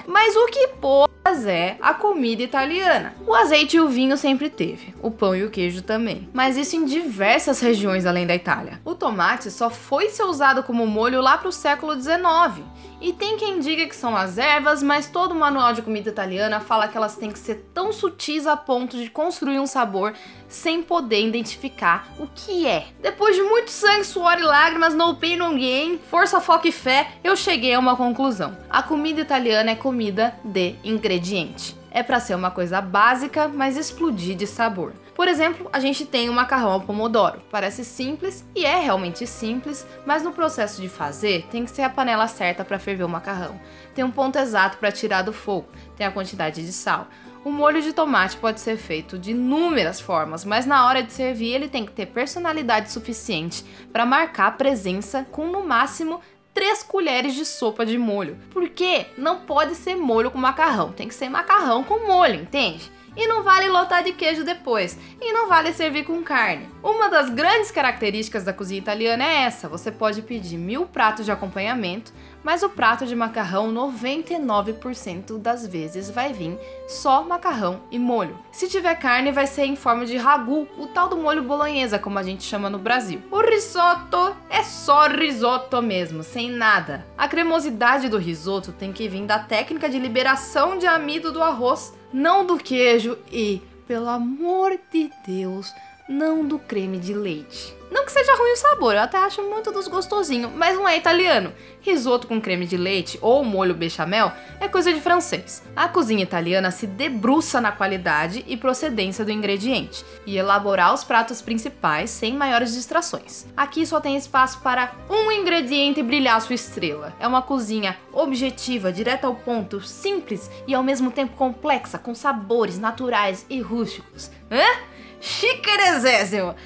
Mas 0.09 0.35
o 0.35 0.47
que 0.47 0.69
porras 0.81 1.47
é 1.47 1.77
a 1.81 1.95
comida 1.95 2.43
italiana? 2.43 3.15
O 3.25 3.33
azeite 3.33 3.77
e 3.77 3.81
o 3.81 3.89
vinho 3.89 4.17
sempre 4.17 4.51
teve, 4.51 4.93
o 5.01 5.13
pão 5.13 5.37
e 5.37 5.45
o 5.45 5.51
queijo 5.51 5.83
também. 5.83 6.29
Mas 6.33 6.57
isso 6.57 6.75
em 6.75 6.85
diversas 6.85 7.61
regiões 7.61 8.05
além 8.05 8.27
da 8.27 8.35
Itália. 8.35 8.81
O 8.85 8.97
tomate 8.97 9.49
só 9.49 9.71
foi 9.71 10.09
ser 10.09 10.25
usado 10.25 10.65
como 10.65 10.85
molho 10.87 11.21
lá 11.21 11.39
pro 11.39 11.53
século 11.53 11.95
XIX. 11.95 12.65
E 13.05 13.13
tem 13.13 13.37
quem 13.37 13.61
diga 13.61 13.87
que 13.87 13.95
são 13.95 14.17
as 14.17 14.39
ervas, 14.39 14.83
mas 14.83 15.11
todo 15.11 15.35
manual 15.35 15.75
de 15.75 15.83
comida 15.83 16.09
italiana 16.09 16.59
fala 16.59 16.89
que 16.89 16.97
elas 16.97 17.17
têm 17.17 17.31
que 17.31 17.39
ser 17.39 17.57
tão 17.75 17.93
sutis 17.93 18.47
a 18.47 18.57
ponto 18.57 18.97
de 18.97 19.11
construir 19.11 19.61
um 19.61 19.67
sabor 19.67 20.15
sem 20.49 20.83
poder 20.83 21.23
identificar 21.23 22.09
o 22.19 22.27
que 22.27 22.67
é. 22.67 22.87
Depois 23.03 23.37
de 23.37 23.43
muito 23.43 23.71
sangue, 23.71 24.05
suor 24.05 24.39
e 24.39 24.43
lágrimas, 24.43 24.95
no 24.95 25.15
pain, 25.17 25.37
no 25.37 25.51
gain, 25.51 26.01
força, 26.11 26.41
foco 26.41 26.67
e 26.67 26.73
fé, 26.73 27.11
eu 27.23 27.37
cheguei 27.37 27.75
a 27.75 27.79
uma 27.79 27.95
conclusão. 27.95 28.57
A 28.71 28.83
comida 28.83 29.21
italiana 29.21 29.73
é 29.73 29.75
comida 29.75 30.35
de 30.43 30.75
ingrediente. 30.83 31.84
É 31.95 32.03
para 32.03 32.19
ser 32.19 32.35
uma 32.35 32.51
coisa 32.51 32.81
básica, 32.81 33.47
mas 33.47 33.77
explodir 33.77 34.35
de 34.35 34.49
sabor. 34.49 34.93
Por 35.15 35.29
exemplo, 35.29 35.71
a 35.73 35.79
gente 35.79 36.05
tem 36.05 36.29
o 36.29 36.33
macarrão 36.33 36.73
ao 36.73 36.81
pomodoro. 36.81 37.41
Parece 37.53 37.85
simples 37.85 38.45
e 38.53 38.67
é 38.67 38.81
realmente 38.81 39.25
simples, 39.29 39.87
mas 40.05 40.25
no 40.25 40.33
processo 40.33 40.83
de 40.83 40.89
fazer 40.89 41.47
tem 41.53 41.65
que 41.65 41.71
ser 41.71 41.83
a 41.83 41.89
panela 41.89 42.27
certa 42.27 42.65
para 42.65 42.81
ferver 42.81 43.05
o 43.05 43.09
macarrão. 43.09 43.61
Tem 43.95 44.05
um 44.05 44.11
ponto 44.11 44.37
exato 44.37 44.79
para 44.79 44.91
tirar 44.91 45.23
do 45.23 45.33
fogo, 45.33 45.69
tem 45.97 46.05
a 46.05 46.11
quantidade 46.11 46.67
de 46.67 46.73
sal. 46.73 47.07
O 47.45 47.53
molho 47.53 47.81
de 47.81 47.93
tomate 47.93 48.39
pode 48.39 48.59
ser 48.59 48.77
feito 48.77 49.17
de 49.17 49.31
inúmeras 49.31 50.01
formas, 50.01 50.45
mas 50.45 50.67
na 50.67 50.87
hora 50.87 51.03
de 51.03 51.13
servir 51.13 51.53
ele 51.53 51.69
tem 51.69 51.85
que 51.87 51.93
ter 51.93 52.07
personalidade 52.07 52.91
suficiente 52.91 53.65
para 53.93 54.05
marcar 54.05 54.47
a 54.49 54.53
presença 54.53 55.25
com 55.31 55.47
no 55.47 55.63
máximo 55.63 56.21
3 56.55 56.85
colheres 56.85 57.35
de 57.35 57.45
sopa 57.45 57.85
de 57.85 57.99
molho. 57.99 58.39
Porque 58.51 59.07
não 59.19 59.41
pode 59.41 59.75
ser 59.75 59.97
molho 59.97 60.31
com 60.31 60.39
macarrão, 60.39 60.93
tem 60.93 61.09
que 61.09 61.15
ser 61.15 61.29
macarrão 61.29 61.83
com 61.83 62.07
molho, 62.07 62.37
entende? 62.37 62.91
E 63.17 63.29
não 63.29 63.43
vale 63.43 63.69
lotar 63.69 64.03
de 64.03 64.13
queijo 64.13 64.45
depois. 64.45 64.99
E 65.21 65.33
não 65.33 65.49
vale 65.49 65.73
servir 65.73 66.05
com 66.05 66.23
carne. 66.23 66.69
Uma 66.83 67.09
das 67.09 67.31
grandes 67.31 67.71
características 67.71 68.43
da 68.43 68.53
cozinha 68.53 68.81
italiana 68.81 69.25
é 69.25 69.43
essa: 69.43 69.69
você 69.69 69.91
pode 69.91 70.23
pedir 70.23 70.59
mil 70.59 70.87
pratos 70.87 71.25
de 71.25 71.31
acompanhamento, 71.31 72.13
mas 72.45 72.63
o 72.63 72.69
prato 72.69 73.07
de 73.07 73.17
macarrão 73.17 73.73
99% 73.73 75.39
das 75.39 75.67
vezes 75.67 76.11
vai 76.11 76.33
vir 76.33 76.59
só 76.87 77.25
macarrão 77.25 77.81
e 77.91 77.99
molho. 77.99 78.39
Se 78.53 78.69
tiver 78.69 78.95
carne, 78.97 79.33
vai 79.33 79.47
ser 79.47 79.65
em 79.65 79.75
forma 79.75 80.05
de 80.05 80.17
ragu, 80.17 80.69
o 80.79 80.87
tal 80.87 81.09
do 81.09 81.17
molho 81.17 81.43
bolonhesa, 81.43 81.99
como 81.99 82.19
a 82.19 82.23
gente 82.23 82.45
chama 82.45 82.69
no 82.69 82.79
Brasil. 82.79 83.23
O 83.31 83.41
risoto 83.41 84.37
é 84.51 84.63
só 84.63 85.09
risoto 85.09 85.81
mesmo, 85.81 86.23
sem 86.23 86.51
nada. 86.51 87.07
A 87.17 87.27
cremosidade 87.27 88.09
do 88.09 88.19
risoto 88.19 88.71
tem 88.71 88.93
que 88.93 89.09
vir 89.09 89.25
da 89.25 89.39
técnica 89.39 89.89
de 89.89 89.99
liberação 89.99 90.77
de 90.77 90.87
amido 90.87 91.33
do 91.33 91.43
arroz 91.43 91.95
não 92.13 92.47
do 92.47 92.57
queijo 92.57 93.19
e, 93.33 93.61
pelo 93.89 94.09
amor 94.09 94.79
de 94.93 95.11
Deus, 95.27 95.73
não 96.09 96.47
do 96.47 96.59
creme 96.59 96.99
de 96.99 97.13
leite. 97.13 97.75
Não 97.95 98.05
que 98.05 98.11
seja 98.11 98.35
ruim 98.35 98.51
o 98.51 98.57
sabor, 98.57 98.97
eu 98.97 99.03
até 99.03 99.17
acho 99.19 99.41
muito 99.41 99.71
dos 99.71 99.87
gostosinho, 99.87 100.51
mas 100.51 100.77
não 100.77 100.89
é 100.89 100.97
italiano. 100.97 101.53
Risoto 101.81 102.27
com 102.27 102.41
creme 102.41 102.67
de 102.67 102.77
leite 102.77 103.17
ou 103.23 103.45
molho 103.45 103.73
bechamel 103.73 104.33
é 104.59 104.67
coisa 104.67 104.93
de 104.93 105.01
francês. 105.01 105.63
A 105.77 105.87
cozinha 105.87 106.25
italiana 106.25 106.73
se 106.73 106.89
debruça 106.89 107.61
na 107.61 107.71
qualidade 107.71 108.45
e 108.49 108.57
procedência 108.57 109.25
do 109.25 109.31
ingrediente 109.31 110.05
e 110.27 110.37
elaborar 110.37 110.93
os 110.93 111.05
pratos 111.05 111.41
principais 111.41 112.11
sem 112.11 112.35
maiores 112.35 112.75
distrações. 112.75 113.47
Aqui 113.57 113.87
só 113.87 114.01
tem 114.01 114.17
espaço 114.17 114.59
para 114.59 114.91
um 115.09 115.31
ingrediente 115.31 116.03
brilhar 116.03 116.41
sua 116.41 116.57
estrela. 116.57 117.15
É 117.21 117.29
uma 117.29 117.43
cozinha 117.43 117.97
objetiva, 118.13 118.91
direta 118.91 119.29
ao 119.29 119.37
ponto, 119.37 119.81
simples 119.81 120.51
e 120.67 120.75
ao 120.75 120.83
mesmo 120.83 121.13
tempo 121.13 121.37
complexa, 121.37 121.97
com 121.97 122.13
sabores 122.13 122.77
naturais 122.77 123.47
e 123.49 123.61
rústicos. 123.61 124.33
Hã? 124.51 124.81
Chiquerezésimo! 125.21 126.57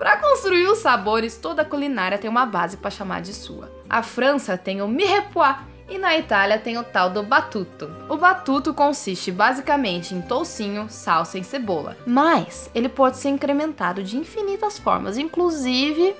Para 0.00 0.16
construir 0.16 0.66
os 0.66 0.78
sabores, 0.78 1.36
toda 1.36 1.62
culinária 1.62 2.16
tem 2.16 2.30
uma 2.30 2.46
base 2.46 2.78
para 2.78 2.90
chamar 2.90 3.20
de 3.20 3.34
sua. 3.34 3.70
A 3.86 4.02
França 4.02 4.56
tem 4.56 4.80
o 4.80 4.88
mirepoix 4.88 5.58
e 5.90 5.98
na 5.98 6.16
Itália 6.16 6.58
tem 6.58 6.78
o 6.78 6.82
tal 6.82 7.10
do 7.10 7.22
batuto. 7.22 7.94
O 8.08 8.16
batuto 8.16 8.72
consiste 8.72 9.30
basicamente 9.30 10.14
em 10.14 10.22
toucinho, 10.22 10.86
salsa 10.88 11.36
e 11.36 11.44
cebola, 11.44 11.98
mas 12.06 12.70
ele 12.74 12.88
pode 12.88 13.18
ser 13.18 13.28
incrementado 13.28 14.02
de 14.02 14.16
infinitas 14.16 14.78
formas, 14.78 15.18
inclusive, 15.18 16.16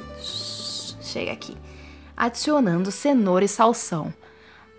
chega 1.00 1.32
aqui, 1.32 1.56
adicionando 2.14 2.90
cenoura 2.90 3.46
e 3.46 3.48
salsão. 3.48 4.12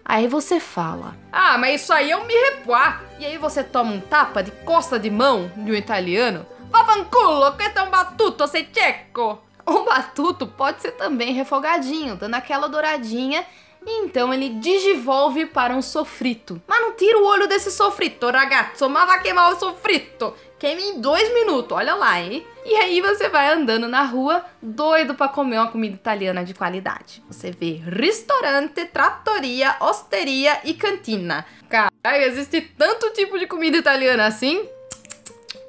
Aí 0.06 0.28
você 0.28 0.60
fala: 0.60 1.16
"Ah, 1.32 1.58
mas 1.58 1.82
isso 1.82 1.92
aí 1.92 2.12
é 2.12 2.18
um 2.18 2.28
mirepoix". 2.28 2.98
E 3.18 3.26
aí 3.26 3.40
você 3.40 3.64
toma 3.64 3.94
um 3.94 4.00
tapa 4.00 4.44
de 4.44 4.52
costa 4.64 5.00
de 5.00 5.10
mão 5.10 5.52
de 5.58 5.72
um 5.72 5.76
italiano 5.76 6.46
Vaffanculo, 6.72 7.52
questo 7.58 7.78
é 7.78 7.84
um 7.84 7.90
batuto, 7.90 8.48
sei 8.48 8.64
tcheco. 8.64 9.40
O 9.66 9.84
batuto 9.84 10.48
pode 10.48 10.82
ser 10.82 10.94
também 10.94 11.34
refogadinho, 11.34 12.16
dando 12.16 12.36
aquela 12.36 12.68
douradinha 12.68 13.46
então 13.86 14.34
ele 14.34 14.50
digivolve 14.50 15.48
para 15.48 15.76
um 15.76 15.82
sofrito. 15.82 16.62
Mas 16.68 16.82
não 16.82 16.94
tira 16.94 17.18
o 17.18 17.26
olho 17.26 17.48
desse 17.48 17.72
sofrito, 17.72 18.30
ragazzo, 18.30 18.88
mas 18.90 19.08
vai 19.08 19.22
queimar 19.22 19.52
o 19.52 19.60
sofrito. 19.60 20.34
Queima 20.60 20.82
em 20.82 21.02
dois 21.02 21.34
minutos, 21.34 21.76
olha 21.76 21.96
lá, 21.96 22.22
hein? 22.22 22.46
E 22.64 22.76
aí 22.76 23.02
você 23.02 23.28
vai 23.30 23.52
andando 23.52 23.88
na 23.88 24.04
rua, 24.04 24.46
doido 24.62 25.16
para 25.16 25.28
comer 25.28 25.58
uma 25.58 25.72
comida 25.72 25.96
italiana 25.96 26.44
de 26.46 26.54
qualidade. 26.54 27.24
Você 27.28 27.50
vê 27.50 27.82
restaurante, 27.84 28.86
trattoria, 28.86 29.76
osteria 29.80 30.60
e 30.64 30.76
cantina. 30.76 31.44
Caralho, 31.68 32.24
existe 32.24 32.62
tanto 32.62 33.10
tipo 33.14 33.40
de 33.40 33.48
comida 33.48 33.78
italiana 33.78 34.28
assim? 34.28 34.68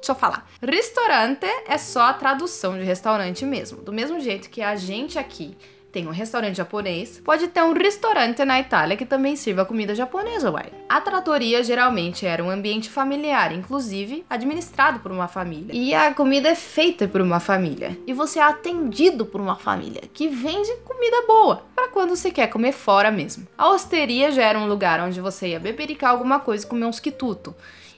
Deixa 0.03 0.11
eu 0.11 0.15
falar. 0.15 0.45
Restaurante 0.61 1.45
é 1.65 1.77
só 1.77 2.01
a 2.01 2.13
tradução 2.13 2.77
de 2.77 2.83
restaurante 2.83 3.45
mesmo. 3.45 3.81
Do 3.81 3.93
mesmo 3.93 4.19
jeito 4.19 4.49
que 4.49 4.61
a 4.61 4.75
gente 4.75 5.17
aqui 5.17 5.55
tem 5.93 6.05
um 6.07 6.11
restaurante 6.11 6.57
japonês, 6.57 7.21
pode 7.23 7.47
ter 7.47 7.61
um 7.61 7.71
restaurante 7.71 8.43
na 8.43 8.59
Itália 8.59 8.97
que 8.97 9.05
também 9.05 9.37
sirva 9.37 9.63
comida 9.63 9.95
japonesa, 9.95 10.51
uai. 10.51 10.65
A 10.89 10.99
tratoria 10.99 11.63
geralmente 11.63 12.25
era 12.25 12.43
um 12.43 12.49
ambiente 12.49 12.89
familiar, 12.89 13.53
inclusive 13.53 14.25
administrado 14.29 14.99
por 14.99 15.09
uma 15.09 15.29
família. 15.29 15.73
E 15.73 15.93
a 15.93 16.13
comida 16.13 16.49
é 16.49 16.55
feita 16.55 17.07
por 17.07 17.21
uma 17.21 17.39
família. 17.39 17.97
E 18.05 18.11
você 18.11 18.39
é 18.39 18.43
atendido 18.43 19.25
por 19.25 19.39
uma 19.39 19.55
família 19.55 20.01
que 20.13 20.27
vende 20.27 20.75
comida 20.83 21.25
boa, 21.25 21.63
para 21.73 21.87
quando 21.87 22.13
você 22.13 22.29
quer 22.29 22.47
comer 22.47 22.73
fora 22.73 23.09
mesmo. 23.09 23.47
A 23.57 23.69
osteria 23.69 24.33
já 24.33 24.43
era 24.43 24.59
um 24.59 24.67
lugar 24.67 24.99
onde 24.99 25.21
você 25.21 25.49
ia 25.49 25.61
bebericar 25.61 26.11
alguma 26.11 26.41
coisa 26.41 26.65
e 26.65 26.67
comer 26.67 26.87
uns 26.87 26.99
quituto. 26.99 27.55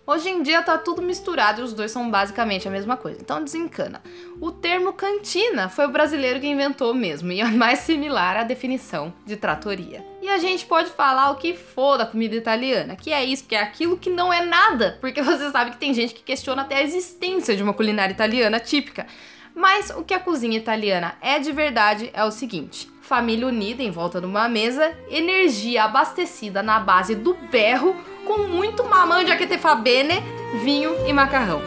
Hoje 0.08 0.30
em 0.30 0.44
dia 0.44 0.62
tá 0.62 0.78
tudo 0.78 1.02
misturado 1.02 1.62
e 1.62 1.64
os 1.64 1.74
dois 1.74 1.92
são 1.92 2.12
basicamente 2.12 2.68
a 2.68 2.72
mesma 2.72 2.96
coisa, 2.96 3.20
então 3.20 3.44
desencana. 3.44 4.04
O 4.40 4.52
termo 4.52 4.94
cantina 4.94 5.68
foi 5.68 5.88
o 5.88 5.92
brasileiro 5.92 6.40
que 6.40 6.46
inventou 6.46 6.94
mesmo 6.94 7.32
e 7.32 7.42
é 7.42 7.46
mais 7.50 7.80
similar 7.80 8.38
à 8.38 8.44
definição 8.44 9.12
de 9.26 9.36
tratoria. 9.36 10.06
E 10.22 10.30
a 10.30 10.38
gente 10.38 10.64
pode 10.68 10.92
falar 10.92 11.32
o 11.32 11.38
que 11.38 11.56
for 11.56 11.98
da 11.98 12.06
comida 12.06 12.36
italiana, 12.36 12.96
que 12.96 13.12
é 13.12 13.26
isso, 13.26 13.46
que 13.46 13.56
é 13.56 13.62
aquilo 13.62 13.98
que 13.98 14.12
não 14.12 14.32
é 14.32 14.46
nada, 14.46 14.96
porque 15.02 15.22
você 15.24 15.50
sabe 15.50 15.72
que 15.72 15.78
tem 15.78 15.92
gente 15.92 16.14
que 16.14 16.22
questiona 16.22 16.62
até 16.62 16.76
a 16.76 16.84
existência 16.84 17.56
de 17.56 17.64
uma 17.64 17.74
culinária 17.74 18.14
italiana 18.14 18.60
típica. 18.60 19.08
Mas 19.56 19.90
o 19.90 20.04
que 20.04 20.14
a 20.14 20.20
cozinha 20.20 20.58
italiana 20.58 21.16
é 21.20 21.40
de 21.40 21.52
verdade 21.52 22.12
é 22.14 22.24
o 22.24 22.30
seguinte: 22.30 22.88
família 23.02 23.48
unida 23.48 23.82
em 23.82 23.90
volta 23.90 24.20
de 24.20 24.28
uma 24.28 24.48
mesa, 24.50 24.96
energia 25.10 25.86
abastecida 25.86 26.62
na 26.62 26.80
base 26.80 27.16
do 27.16 27.34
berro 27.50 27.96
com 28.26 28.40
muito 28.48 28.84
mamão 28.84 29.24
de 29.24 29.32
aquetefabene, 29.32 30.22
vinho 30.64 30.94
e 31.08 31.14
macarrão. 31.14 31.62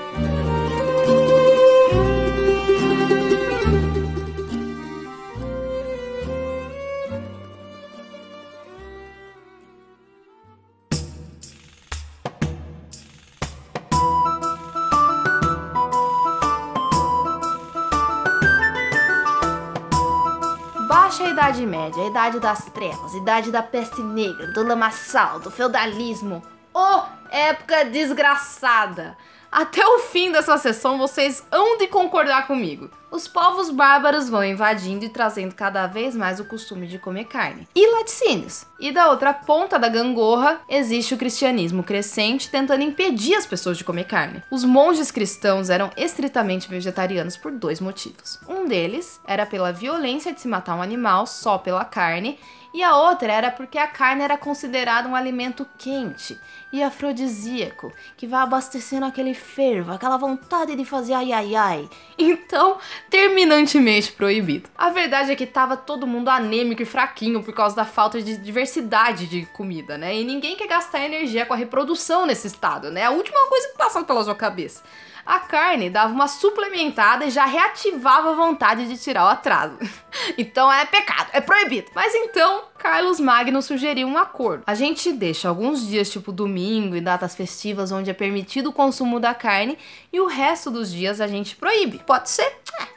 Idade 21.48 21.64
Média, 21.64 22.06
Idade 22.06 22.40
das 22.40 22.66
Trevas, 22.66 23.14
Idade 23.14 23.50
da 23.50 23.62
Peste 23.62 24.02
Negra, 24.02 24.52
do 24.52 24.62
lamaçal, 24.62 25.40
do 25.40 25.50
feudalismo. 25.50 26.42
Oh, 26.74 27.00
época 27.30 27.86
desgraçada! 27.86 29.16
Até 29.50 29.84
o 29.86 30.00
fim 30.00 30.30
dessa 30.30 30.58
sessão 30.58 30.98
vocês 30.98 31.42
hão 31.50 31.78
de 31.78 31.86
concordar 31.86 32.46
comigo. 32.46 32.90
Os 33.10 33.26
povos 33.26 33.70
bárbaros 33.70 34.28
vão 34.28 34.44
invadindo 34.44 35.06
e 35.06 35.08
trazendo 35.08 35.54
cada 35.54 35.86
vez 35.86 36.14
mais 36.14 36.38
o 36.38 36.44
costume 36.44 36.86
de 36.86 36.98
comer 36.98 37.24
carne. 37.24 37.66
E 37.74 37.90
laticínios. 37.92 38.66
E 38.78 38.92
da 38.92 39.08
outra 39.08 39.32
ponta 39.32 39.78
da 39.78 39.88
gangorra 39.88 40.60
existe 40.68 41.14
o 41.14 41.16
cristianismo 41.16 41.82
crescente 41.82 42.50
tentando 42.50 42.82
impedir 42.82 43.34
as 43.34 43.46
pessoas 43.46 43.78
de 43.78 43.84
comer 43.84 44.04
carne. 44.04 44.42
Os 44.50 44.62
monges 44.62 45.10
cristãos 45.10 45.70
eram 45.70 45.90
estritamente 45.96 46.68
vegetarianos 46.68 47.38
por 47.38 47.50
dois 47.50 47.80
motivos. 47.80 48.38
Um 48.46 48.68
deles 48.68 49.18
era 49.26 49.46
pela 49.46 49.72
violência 49.72 50.34
de 50.34 50.42
se 50.42 50.48
matar 50.48 50.74
um 50.74 50.82
animal 50.82 51.26
só 51.26 51.56
pela 51.56 51.86
carne 51.86 52.38
e 52.78 52.82
a 52.84 52.96
outra 52.96 53.32
era 53.32 53.50
porque 53.50 53.76
a 53.76 53.88
carne 53.88 54.22
era 54.22 54.38
considerada 54.38 55.08
um 55.08 55.16
alimento 55.16 55.66
quente 55.76 56.38
e 56.72 56.80
afrodisíaco, 56.80 57.92
que 58.16 58.24
vai 58.24 58.40
abastecendo 58.40 59.04
aquele 59.04 59.34
fervo, 59.34 59.90
aquela 59.90 60.16
vontade 60.16 60.76
de 60.76 60.84
fazer 60.84 61.14
ai 61.14 61.32
ai 61.32 61.56
ai. 61.56 61.88
Então, 62.16 62.78
terminantemente 63.10 64.12
proibido. 64.12 64.70
A 64.78 64.90
verdade 64.90 65.32
é 65.32 65.34
que 65.34 65.44
tava 65.44 65.76
todo 65.76 66.06
mundo 66.06 66.28
anêmico 66.28 66.80
e 66.80 66.84
fraquinho 66.84 67.42
por 67.42 67.52
causa 67.52 67.74
da 67.74 67.84
falta 67.84 68.22
de 68.22 68.36
diversidade 68.36 69.26
de 69.26 69.44
comida, 69.46 69.98
né? 69.98 70.14
E 70.14 70.24
ninguém 70.24 70.54
quer 70.54 70.68
gastar 70.68 71.04
energia 71.04 71.46
com 71.46 71.54
a 71.54 71.56
reprodução 71.56 72.26
nesse 72.26 72.46
estado, 72.46 72.92
né? 72.92 73.02
A 73.04 73.10
última 73.10 73.48
coisa 73.48 73.68
que 73.68 73.76
passa 73.76 74.04
pela 74.04 74.22
sua 74.22 74.36
cabeça. 74.36 74.84
A 75.28 75.40
carne 75.40 75.90
dava 75.90 76.10
uma 76.10 76.26
suplementada 76.26 77.26
e 77.26 77.30
já 77.30 77.44
reativava 77.44 78.30
a 78.30 78.34
vontade 78.34 78.88
de 78.88 78.96
tirar 78.96 79.26
o 79.26 79.28
atraso. 79.28 79.76
então 80.38 80.72
é 80.72 80.86
pecado, 80.86 81.28
é 81.34 81.40
proibido. 81.42 81.90
Mas 81.94 82.14
então, 82.14 82.62
Carlos 82.78 83.20
Magno 83.20 83.60
sugeriu 83.60 84.08
um 84.08 84.16
acordo. 84.16 84.64
A 84.66 84.74
gente 84.74 85.12
deixa 85.12 85.46
alguns 85.46 85.86
dias, 85.86 86.08
tipo 86.08 86.32
domingo 86.32 86.96
e 86.96 87.02
datas 87.02 87.36
festivas, 87.36 87.92
onde 87.92 88.08
é 88.08 88.14
permitido 88.14 88.70
o 88.70 88.72
consumo 88.72 89.20
da 89.20 89.34
carne, 89.34 89.76
e 90.10 90.18
o 90.18 90.26
resto 90.26 90.70
dos 90.70 90.90
dias 90.90 91.20
a 91.20 91.26
gente 91.26 91.54
proíbe. 91.56 91.98
Pode 92.06 92.30
ser? 92.30 92.50
É, 92.80 92.88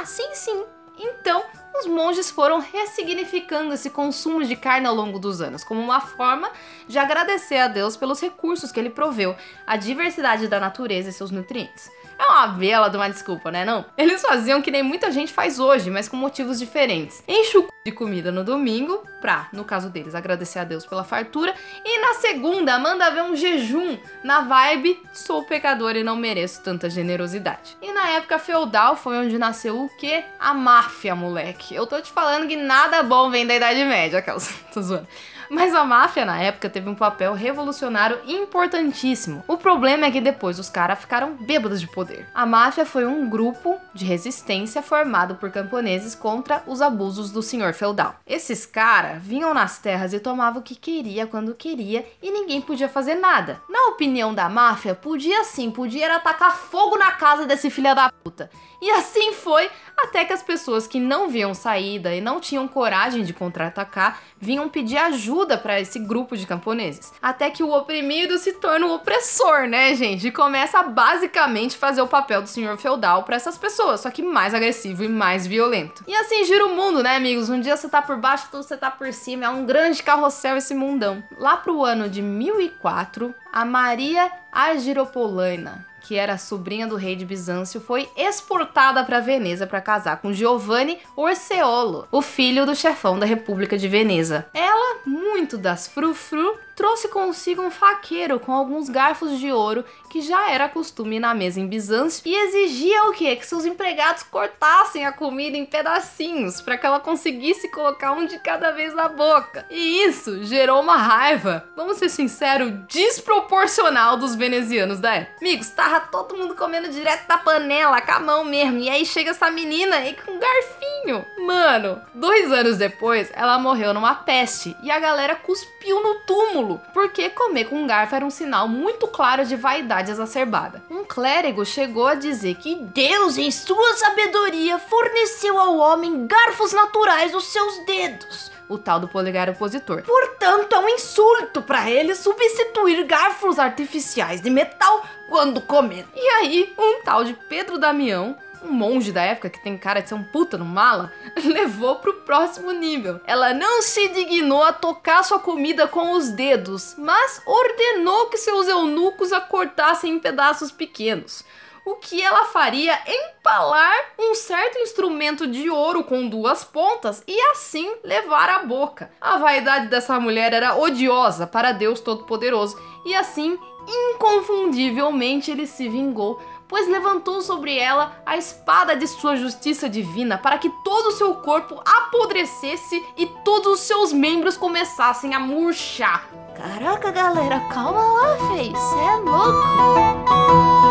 assim 0.00 0.32
sim. 0.32 0.62
Então, 0.96 1.42
os 1.80 1.86
monges 1.86 2.30
foram 2.30 2.60
ressignificando 2.60 3.72
esse 3.72 3.90
consumo 3.90 4.44
de 4.44 4.54
carne 4.54 4.86
ao 4.86 4.94
longo 4.94 5.18
dos 5.18 5.40
anos, 5.40 5.64
como 5.64 5.80
uma 5.80 6.00
forma 6.00 6.50
de 6.86 6.98
agradecer 6.98 7.56
a 7.56 7.68
Deus 7.68 7.96
pelos 7.96 8.20
recursos 8.20 8.70
que 8.70 8.78
ele 8.78 8.90
proveu, 8.90 9.34
a 9.66 9.76
diversidade 9.76 10.46
da 10.46 10.60
natureza 10.60 11.08
e 11.08 11.12
seus 11.12 11.30
nutrientes. 11.30 11.90
É 12.20 12.26
uma 12.26 12.48
bela 12.48 12.90
de 12.90 12.98
uma 12.98 13.08
desculpa, 13.08 13.50
né? 13.50 13.64
Não? 13.64 13.82
Eles 13.96 14.20
faziam 14.20 14.60
que 14.60 14.70
nem 14.70 14.82
muita 14.82 15.10
gente 15.10 15.32
faz 15.32 15.58
hoje, 15.58 15.88
mas 15.88 16.06
com 16.06 16.18
motivos 16.18 16.58
diferentes. 16.58 17.24
Enche 17.26 17.56
o 17.56 17.66
de 17.82 17.90
comida 17.90 18.30
no 18.30 18.44
domingo, 18.44 19.02
pra, 19.22 19.48
no 19.54 19.64
caso 19.64 19.88
deles, 19.88 20.14
agradecer 20.14 20.58
a 20.58 20.64
Deus 20.64 20.84
pela 20.84 21.02
fartura. 21.02 21.54
E 21.82 21.98
na 21.98 22.12
segunda, 22.20 22.78
manda 22.78 23.08
ver 23.08 23.22
um 23.22 23.34
jejum 23.34 23.96
na 24.22 24.42
vibe 24.42 25.00
sou 25.14 25.44
pecador 25.44 25.96
e 25.96 26.04
não 26.04 26.14
mereço 26.14 26.62
tanta 26.62 26.90
generosidade. 26.90 27.74
E 27.80 27.90
na 27.90 28.10
época 28.10 28.38
feudal 28.38 28.96
foi 28.96 29.16
onde 29.16 29.38
nasceu 29.38 29.82
o 29.82 29.88
quê? 29.96 30.22
A 30.38 30.52
máfia, 30.52 31.14
moleque. 31.14 31.74
Eu 31.74 31.86
tô 31.86 32.02
te 32.02 32.12
falando 32.12 32.46
que 32.46 32.56
nada 32.56 33.02
bom 33.02 33.30
vem 33.30 33.46
da 33.46 33.54
Idade 33.54 33.82
Média, 33.86 34.18
aquelas. 34.18 34.46
tô 34.74 34.82
zoando. 34.82 35.08
Mas 35.50 35.74
a 35.74 35.84
máfia 35.84 36.24
na 36.24 36.40
época 36.40 36.70
teve 36.70 36.88
um 36.88 36.94
papel 36.94 37.34
revolucionário 37.34 38.20
importantíssimo. 38.24 39.42
O 39.48 39.56
problema 39.56 40.06
é 40.06 40.10
que 40.10 40.20
depois 40.20 40.60
os 40.60 40.70
caras 40.70 41.00
ficaram 41.00 41.34
bêbados 41.40 41.80
de 41.80 41.88
poder. 41.88 42.28
A 42.32 42.46
máfia 42.46 42.86
foi 42.86 43.04
um 43.04 43.28
grupo 43.28 43.76
de 43.92 44.04
resistência 44.04 44.80
formado 44.80 45.34
por 45.34 45.50
camponeses 45.50 46.14
contra 46.14 46.62
os 46.68 46.80
abusos 46.80 47.32
do 47.32 47.42
senhor 47.42 47.74
feudal. 47.74 48.14
Esses 48.24 48.64
caras 48.64 49.20
vinham 49.20 49.52
nas 49.52 49.78
terras 49.80 50.12
e 50.12 50.20
tomavam 50.20 50.60
o 50.60 50.64
que 50.64 50.76
queria 50.76 51.26
quando 51.26 51.52
queria 51.52 52.06
e 52.22 52.30
ninguém 52.30 52.60
podia 52.60 52.88
fazer 52.88 53.16
nada. 53.16 53.60
Na 53.68 53.88
opinião 53.88 54.32
da 54.32 54.48
máfia, 54.48 54.94
podia 54.94 55.42
sim, 55.42 55.68
podia 55.68 56.14
atacar 56.14 56.56
fogo 56.56 56.96
na 56.96 57.10
casa 57.10 57.44
desse 57.44 57.70
filho 57.70 57.92
da 57.92 58.12
puta. 58.22 58.48
E 58.80 58.90
assim 58.92 59.32
foi 59.32 59.68
até 59.96 60.24
que 60.24 60.32
as 60.32 60.42
pessoas 60.42 60.86
que 60.86 60.98
não 60.98 61.28
viam 61.28 61.52
saída 61.52 62.14
e 62.14 62.20
não 62.20 62.40
tinham 62.40 62.66
coragem 62.66 63.22
de 63.22 63.34
contra-atacar 63.34 64.20
vinham 64.40 64.68
pedir 64.68 64.96
ajuda 64.96 65.39
para 65.56 65.80
esse 65.80 65.98
grupo 65.98 66.36
de 66.36 66.46
camponeses. 66.46 67.12
Até 67.20 67.50
que 67.50 67.62
o 67.62 67.72
oprimido 67.72 68.38
se 68.38 68.54
torna 68.54 68.86
o 68.86 68.94
opressor, 68.94 69.66
né, 69.68 69.94
gente? 69.94 70.28
E 70.28 70.32
começa 70.32 70.78
a 70.78 70.82
basicamente 70.82 71.76
fazer 71.76 72.02
o 72.02 72.08
papel 72.08 72.42
do 72.42 72.48
senhor 72.48 72.76
feudal 72.76 73.22
para 73.24 73.36
essas 73.36 73.58
pessoas, 73.58 74.00
só 74.00 74.10
que 74.10 74.22
mais 74.22 74.54
agressivo 74.54 75.04
e 75.04 75.08
mais 75.08 75.46
violento. 75.46 76.04
E 76.06 76.14
assim 76.14 76.44
gira 76.44 76.66
o 76.66 76.74
mundo, 76.74 77.02
né, 77.02 77.16
amigos? 77.16 77.48
Um 77.48 77.60
dia 77.60 77.76
você 77.76 77.88
tá 77.88 78.02
por 78.02 78.16
baixo, 78.16 78.44
outro 78.44 78.62
você 78.62 78.76
tá 78.76 78.90
por 78.90 79.12
cima. 79.12 79.44
É 79.44 79.48
um 79.48 79.64
grande 79.64 80.02
carrossel 80.02 80.56
esse 80.56 80.74
mundão. 80.74 81.22
Lá 81.36 81.56
pro 81.56 81.84
ano 81.84 82.08
de 82.08 82.22
1004, 82.22 83.34
a 83.52 83.64
Maria 83.64 84.30
Argiropolana, 84.52 85.86
que 86.00 86.16
era 86.16 86.38
sobrinha 86.38 86.86
do 86.86 86.96
rei 86.96 87.14
de 87.14 87.24
Bizâncio, 87.24 87.80
foi 87.80 88.08
exportada 88.16 89.04
para 89.04 89.20
Veneza 89.20 89.66
para 89.66 89.80
casar 89.80 90.20
com 90.20 90.32
Giovanni 90.32 90.98
Orseolo, 91.16 92.06
o 92.10 92.22
filho 92.22 92.66
do 92.66 92.74
chefão 92.74 93.18
da 93.18 93.26
República 93.26 93.76
de 93.76 93.88
Veneza. 93.88 94.46
Ela, 94.54 95.00
muito 95.06 95.58
das 95.58 95.86
frufru, 95.86 96.56
trouxe 96.80 97.08
consigo 97.08 97.60
um 97.60 97.70
faqueiro 97.70 98.40
com 98.40 98.52
alguns 98.52 98.88
garfos 98.88 99.38
de 99.38 99.52
ouro 99.52 99.84
que 100.08 100.22
já 100.22 100.50
era 100.50 100.66
costume 100.66 101.20
na 101.20 101.34
mesa 101.34 101.60
em 101.60 101.66
Bizâncio 101.66 102.22
e 102.24 102.34
exigia 102.34 103.04
o 103.04 103.12
quê? 103.12 103.36
Que 103.36 103.46
seus 103.46 103.66
empregados 103.66 104.22
cortassem 104.22 105.04
a 105.04 105.12
comida 105.12 105.58
em 105.58 105.66
pedacinhos 105.66 106.62
para 106.62 106.78
que 106.78 106.86
ela 106.86 106.98
conseguisse 106.98 107.68
colocar 107.68 108.12
um 108.12 108.24
de 108.24 108.38
cada 108.38 108.70
vez 108.70 108.94
na 108.94 109.10
boca. 109.10 109.66
E 109.68 110.04
isso 110.04 110.42
gerou 110.42 110.80
uma 110.80 110.96
raiva, 110.96 111.68
vamos 111.76 111.98
ser 111.98 112.08
sinceros, 112.08 112.72
desproporcional 112.88 114.16
dos 114.16 114.34
venezianos 114.34 115.00
da 115.00 115.16
época. 115.16 115.36
Amigos, 115.38 115.68
tava 115.72 116.00
todo 116.00 116.34
mundo 116.34 116.54
comendo 116.54 116.88
direto 116.88 117.28
da 117.28 117.36
panela, 117.36 118.00
com 118.00 118.12
a 118.12 118.20
mão 118.20 118.42
mesmo, 118.42 118.78
e 118.78 118.88
aí 118.88 119.04
chega 119.04 119.32
essa 119.32 119.50
menina 119.50 119.96
aí 119.96 120.16
com 120.16 120.32
um 120.32 120.38
garfinho. 120.38 120.99
Mano, 121.38 122.00
dois 122.14 122.52
anos 122.52 122.76
depois, 122.76 123.30
ela 123.34 123.58
morreu 123.58 123.92
numa 123.92 124.14
peste 124.14 124.76
e 124.82 124.90
a 124.90 124.98
galera 124.98 125.34
cuspiu 125.34 126.02
no 126.02 126.20
túmulo 126.20 126.80
porque 126.92 127.30
comer 127.30 127.64
com 127.64 127.86
garfo 127.86 128.14
era 128.14 128.24
um 128.24 128.30
sinal 128.30 128.68
muito 128.68 129.06
claro 129.08 129.44
de 129.44 129.56
vaidade 129.56 130.10
exacerbada. 130.10 130.82
Um 130.90 131.04
clérigo 131.04 131.64
chegou 131.64 132.06
a 132.06 132.14
dizer 132.14 132.56
que 132.56 132.76
Deus, 132.76 133.38
em 133.38 133.50
sua 133.50 133.94
sabedoria, 133.94 134.78
forneceu 134.78 135.58
ao 135.58 135.76
homem 135.76 136.26
garfos 136.26 136.72
naturais 136.72 137.32
dos 137.32 137.44
seus 137.44 137.84
dedos 137.84 138.50
o 138.70 138.78
tal 138.78 139.00
do 139.00 139.08
polegar 139.08 139.50
opositor. 139.50 140.02
Portanto, 140.02 140.72
é 140.72 140.78
um 140.78 140.88
insulto 140.88 141.60
para 141.60 141.90
ele 141.90 142.14
substituir 142.14 143.02
garfos 143.02 143.58
artificiais 143.58 144.40
de 144.40 144.48
metal 144.48 145.04
quando 145.28 145.60
comer. 145.60 146.06
E 146.14 146.20
aí, 146.20 146.72
um 146.78 147.02
tal 147.02 147.24
de 147.24 147.34
Pedro 147.34 147.78
Damião 147.78 148.36
um 148.62 148.72
monge 148.72 149.12
da 149.12 149.22
época, 149.22 149.50
que 149.50 149.62
tem 149.62 149.76
cara 149.76 150.00
de 150.00 150.08
ser 150.08 150.14
um 150.14 150.24
puta 150.24 150.56
no 150.56 150.64
mala, 150.64 151.12
levou 151.44 151.96
pro 151.96 152.22
próximo 152.22 152.72
nível. 152.72 153.20
Ela 153.26 153.54
não 153.54 153.82
se 153.82 154.08
dignou 154.08 154.62
a 154.62 154.72
tocar 154.72 155.22
sua 155.24 155.38
comida 155.38 155.86
com 155.88 156.12
os 156.12 156.30
dedos, 156.30 156.94
mas 156.98 157.42
ordenou 157.46 158.26
que 158.26 158.36
seus 158.36 158.68
eunucos 158.68 159.32
a 159.32 159.40
cortassem 159.40 160.14
em 160.14 160.18
pedaços 160.18 160.70
pequenos. 160.70 161.44
O 161.84 161.96
que 161.96 162.22
ela 162.22 162.44
faria 162.44 162.98
empalar 163.06 164.12
um 164.18 164.34
certo 164.34 164.78
instrumento 164.78 165.46
de 165.46 165.70
ouro 165.70 166.04
com 166.04 166.28
duas 166.28 166.62
pontas 166.62 167.22
e 167.26 167.40
assim 167.52 167.96
levar 168.04 168.50
à 168.50 168.58
boca. 168.60 169.10
A 169.20 169.38
vaidade 169.38 169.88
dessa 169.88 170.20
mulher 170.20 170.52
era 170.52 170.76
odiosa 170.76 171.46
para 171.46 171.72
Deus 171.72 172.00
Todo-Poderoso 172.00 172.78
e 173.04 173.14
assim, 173.14 173.58
inconfundivelmente, 173.88 175.50
ele 175.50 175.66
se 175.66 175.88
vingou 175.88 176.40
pois 176.70 176.88
levantou 176.88 177.42
sobre 177.42 177.76
ela 177.76 178.12
a 178.24 178.36
espada 178.36 178.94
de 178.94 179.06
sua 179.08 179.34
justiça 179.34 179.88
divina 179.88 180.38
para 180.38 180.56
que 180.56 180.70
todo 180.84 181.08
o 181.08 181.12
seu 181.12 181.34
corpo 181.34 181.82
apodrecesse 181.84 183.04
e 183.16 183.26
todos 183.44 183.74
os 183.74 183.80
seus 183.80 184.12
membros 184.12 184.56
começassem 184.56 185.34
a 185.34 185.40
murchar. 185.40 186.28
Caraca, 186.56 187.10
galera, 187.10 187.58
calma 187.72 188.00
lá, 188.00 188.36
fez. 188.54 188.78
Cê 188.78 188.98
é 188.98 189.16
louco. 189.16 190.89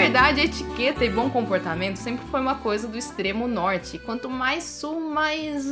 Verdade, 0.00 0.40
etiqueta 0.40 1.04
e 1.04 1.10
bom 1.10 1.28
comportamento 1.28 1.96
sempre 1.96 2.26
foi 2.30 2.40
uma 2.40 2.54
coisa 2.54 2.88
do 2.88 2.96
extremo 2.96 3.46
norte. 3.46 3.98
Quanto 3.98 4.30
mais 4.30 4.64
sul, 4.64 4.98
mais 4.98 5.66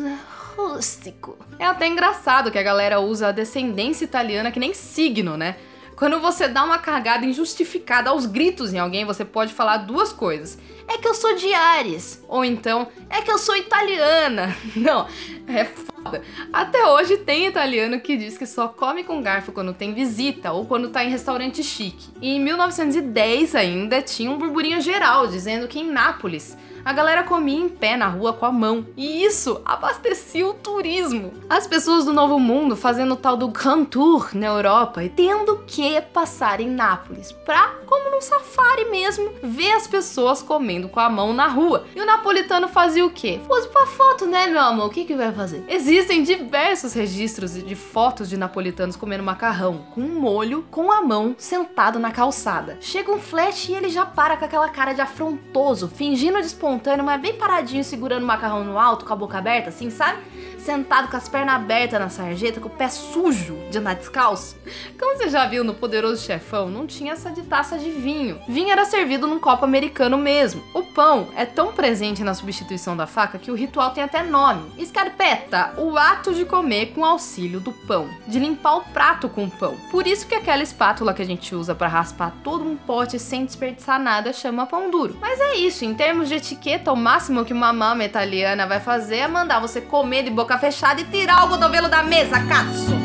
rústico. 0.55 1.39
É 1.59 1.65
até 1.65 1.87
engraçado 1.87 2.51
que 2.51 2.59
a 2.59 2.63
galera 2.63 3.01
usa 3.01 3.29
a 3.29 3.33
descendência 3.33 4.05
italiana 4.05 4.53
que 4.53 4.61
nem 4.61 4.75
signo, 4.75 5.39
né? 5.39 5.57
Quando 5.97 6.21
você 6.21 6.47
dá 6.47 6.63
uma 6.63 6.79
cagada 6.79 7.25
injustificada 7.25 8.11
aos 8.11 8.27
gritos 8.27 8.75
em 8.75 8.79
alguém, 8.79 9.07
você 9.07 9.25
pode 9.25 9.55
falar 9.55 9.79
duas 9.79 10.13
coisas. 10.13 10.59
É 10.89 10.97
que 10.97 11.07
eu 11.07 11.15
sou 11.15 11.37
de 11.37 11.53
Ares. 11.53 12.25
Ou 12.27 12.45
então, 12.45 12.89
é 13.11 13.21
que 13.21 13.31
eu 13.31 13.39
sou 13.39 13.55
italiana. 13.55 14.57
Não, 14.75 15.07
é 15.47 15.65
foda. 15.65 16.23
Até 16.53 16.87
hoje 16.87 17.19
tem 17.19 17.47
italiano 17.47 18.01
que 18.01 18.17
diz 18.17 18.39
que 18.39 18.47
só 18.47 18.69
come 18.69 19.05
com 19.05 19.23
garfo 19.23 19.53
quando 19.53 19.75
tem 19.75 19.93
visita 19.93 20.51
ou 20.53 20.65
quando 20.65 20.89
tá 20.89 21.05
em 21.05 21.11
restaurante 21.11 21.63
chique. 21.63 22.09
E 22.23 22.31
em 22.31 22.41
1910 22.41 23.55
ainda 23.55 24.01
tinha 24.01 24.31
um 24.31 24.39
burburinho 24.39 24.81
geral 24.81 25.27
dizendo 25.27 25.69
que 25.69 25.79
em 25.79 25.91
Nápoles 25.91 26.57
a 26.89 26.93
galera 26.95 27.23
comia 27.23 27.61
em 27.61 27.69
pé 27.69 27.99
na 27.99 28.09
rua 28.09 28.33
com 28.33 28.47
a 28.47 28.51
mão. 28.51 28.87
E 28.97 29.23
isso 29.23 29.61
abastecia 29.63 30.47
o 30.49 30.55
turismo. 30.55 31.35
As 31.47 31.67
pessoas 31.67 32.07
do 32.07 32.15
Novo 32.15 32.39
Mundo 32.39 32.75
fazendo 32.75 33.13
o 33.13 33.17
tal 33.17 33.37
do 33.37 33.49
Grand 33.49 33.85
Tour 33.85 34.31
na 34.33 34.47
Europa 34.47 35.05
e 35.05 35.11
tendo 35.11 35.59
que 35.67 36.01
passar 36.01 36.63
em 36.63 36.71
Nápoles 36.71 37.31
pra, 37.31 37.75
como 37.85 38.11
num 38.11 38.23
safari 38.23 38.87
mesmo, 38.87 39.31
ver 39.43 39.73
as 39.73 39.87
pessoas 39.87 40.41
comendo 40.41 40.89
com 40.89 40.99
a 40.99 41.11
mão 41.11 41.35
na 41.35 41.47
rua. 41.47 41.85
E 41.95 42.01
o 42.01 42.07
napolitano 42.07 42.69
fazia 42.69 43.05
o 43.05 43.11
quê? 43.11 43.39
Fosse 43.47 43.69
pra 43.69 43.85
foto, 43.85 44.25
né, 44.25 44.47
meu 44.47 44.63
amor? 44.63 44.87
O 44.87 44.91
que 44.91 45.05
que 45.05 45.15
vai 45.15 45.31
fazer? 45.31 45.63
Existem 45.69 46.23
diversos 46.23 46.95
registros 46.95 47.53
de 47.53 47.75
fotos 47.75 48.31
de 48.31 48.39
napolitanos 48.39 48.97
comendo 48.97 49.23
macarrão 49.23 49.85
com 49.95 50.01
um 50.01 50.19
molho 50.19 50.65
com 50.71 50.91
a 50.91 51.03
mão 51.03 51.37
sentado 51.37 51.99
na 51.99 52.13
calçada. 52.13 52.79
Chega 52.81 53.13
um 53.13 53.19
flash 53.19 53.69
e 53.69 53.75
ele 53.75 53.91
já 53.91 54.07
para 54.07 54.39
com 54.39 54.47
aquela 54.47 54.71
cara 54.71 54.95
de 54.95 55.03
afrontoso, 55.03 55.87
fingindo 55.89 56.41
de 56.41 56.47
espontâneo, 56.79 57.05
mas 57.05 57.21
bem 57.21 57.35
paradinho, 57.35 57.83
segurando 57.83 58.23
o 58.23 58.27
macarrão 58.27 58.65
no 58.65 58.79
alto, 58.79 59.05
com 59.05 59.13
a 59.13 59.17
boca 59.17 59.37
aberta, 59.37 59.69
assim, 59.69 59.91
sabe? 59.91 60.23
Sentado 60.61 61.09
com 61.09 61.17
as 61.17 61.29
pernas 61.29 61.57
abertas 61.57 62.01
na 62.01 62.09
sarjeta, 62.09 62.61
com 62.61 62.69
o 62.69 62.71
pé 62.71 62.89
sujo 62.89 63.57
de 63.71 63.79
andar 63.79 63.95
descalço. 63.95 64.57
Como 64.99 65.17
você 65.17 65.29
já 65.29 65.47
viu 65.47 65.65
no 65.65 65.75
Poderoso 65.75 66.25
Chefão, 66.25 66.69
não 66.69 66.87
tinha 66.87 67.13
essa 67.13 67.31
de 67.31 67.43
taça 67.43 67.79
de 67.79 67.91
vinho. 67.91 68.41
Vinho 68.49 68.71
era 68.71 68.85
servido 68.85 69.27
num 69.27 69.39
copo 69.39 69.65
americano 69.65 70.19
mesmo. 70.19 70.63
O 70.75 70.83
pão 70.83 71.29
é 71.37 71.45
tão 71.45 71.73
presente 71.73 72.23
na 72.23 72.35
substituição 72.35 72.97
da 72.97 73.07
faca 73.07 73.39
que 73.39 73.51
o 73.51 73.55
ritual 73.55 73.91
tem 73.91 74.03
até 74.03 74.23
nome. 74.23 74.71
Escarpeta, 74.79 75.75
o 75.79 75.97
ato 75.97 76.35
de 76.35 76.45
comer 76.45 76.93
com 76.95 77.05
auxílio 77.05 77.61
do 77.61 77.73
pão, 77.73 78.09
de 78.27 78.39
limpar 78.39 78.77
o 78.77 78.85
prato 78.85 79.29
com 79.29 79.45
o 79.45 79.51
pão. 79.51 79.77
Por 79.91 80.07
isso 80.07 80.27
que 80.27 80.35
aquela 80.35 80.63
espátula 80.63 81.15
que 81.15 81.23
a 81.23 81.27
gente 81.27 81.55
usa 81.55 81.75
para 81.75 81.89
raspar 81.89 82.33
todo 82.43 82.65
um 82.65 82.77
pote 82.77 83.19
sem 83.19 83.45
desperdiçar 83.45 84.01
nada 84.01 84.33
chama 84.33 84.67
pão 84.67 84.91
duro. 84.91 85.17
Mas 85.21 85.41
é 85.41 85.57
isso, 85.57 85.85
em 85.85 85.95
termos 85.95 86.29
de 86.29 86.37
etiqueta, 86.37 86.93
o 86.93 86.97
máximo 86.97 87.45
que 87.45 87.53
uma 87.53 87.73
mama 87.73 88.05
italiana 88.05 88.67
vai 88.67 88.81
fazer 88.81 89.17
é 89.17 89.29
mandar 89.29 89.61
você 89.61 89.81
comer 89.81 90.23
de 90.25 90.31
boca 90.31 90.48
fechada 90.57 91.01
e 91.01 91.05
tirar 91.05 91.45
o 91.45 91.49
cotovelo 91.49 91.89
da 91.89 92.03
mesa, 92.03 92.41
cazzo! 92.47 92.97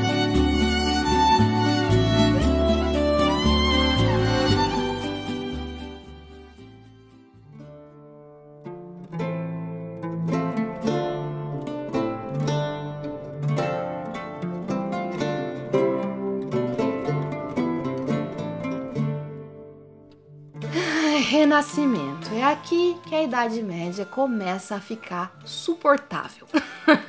Renascimento. 21.30 22.13
É 22.36 22.44
aqui 22.44 22.98
que 23.06 23.14
a 23.14 23.22
Idade 23.22 23.62
Média 23.62 24.06
começa 24.06 24.76
a 24.76 24.80
ficar 24.80 25.32
suportável. 25.46 26.48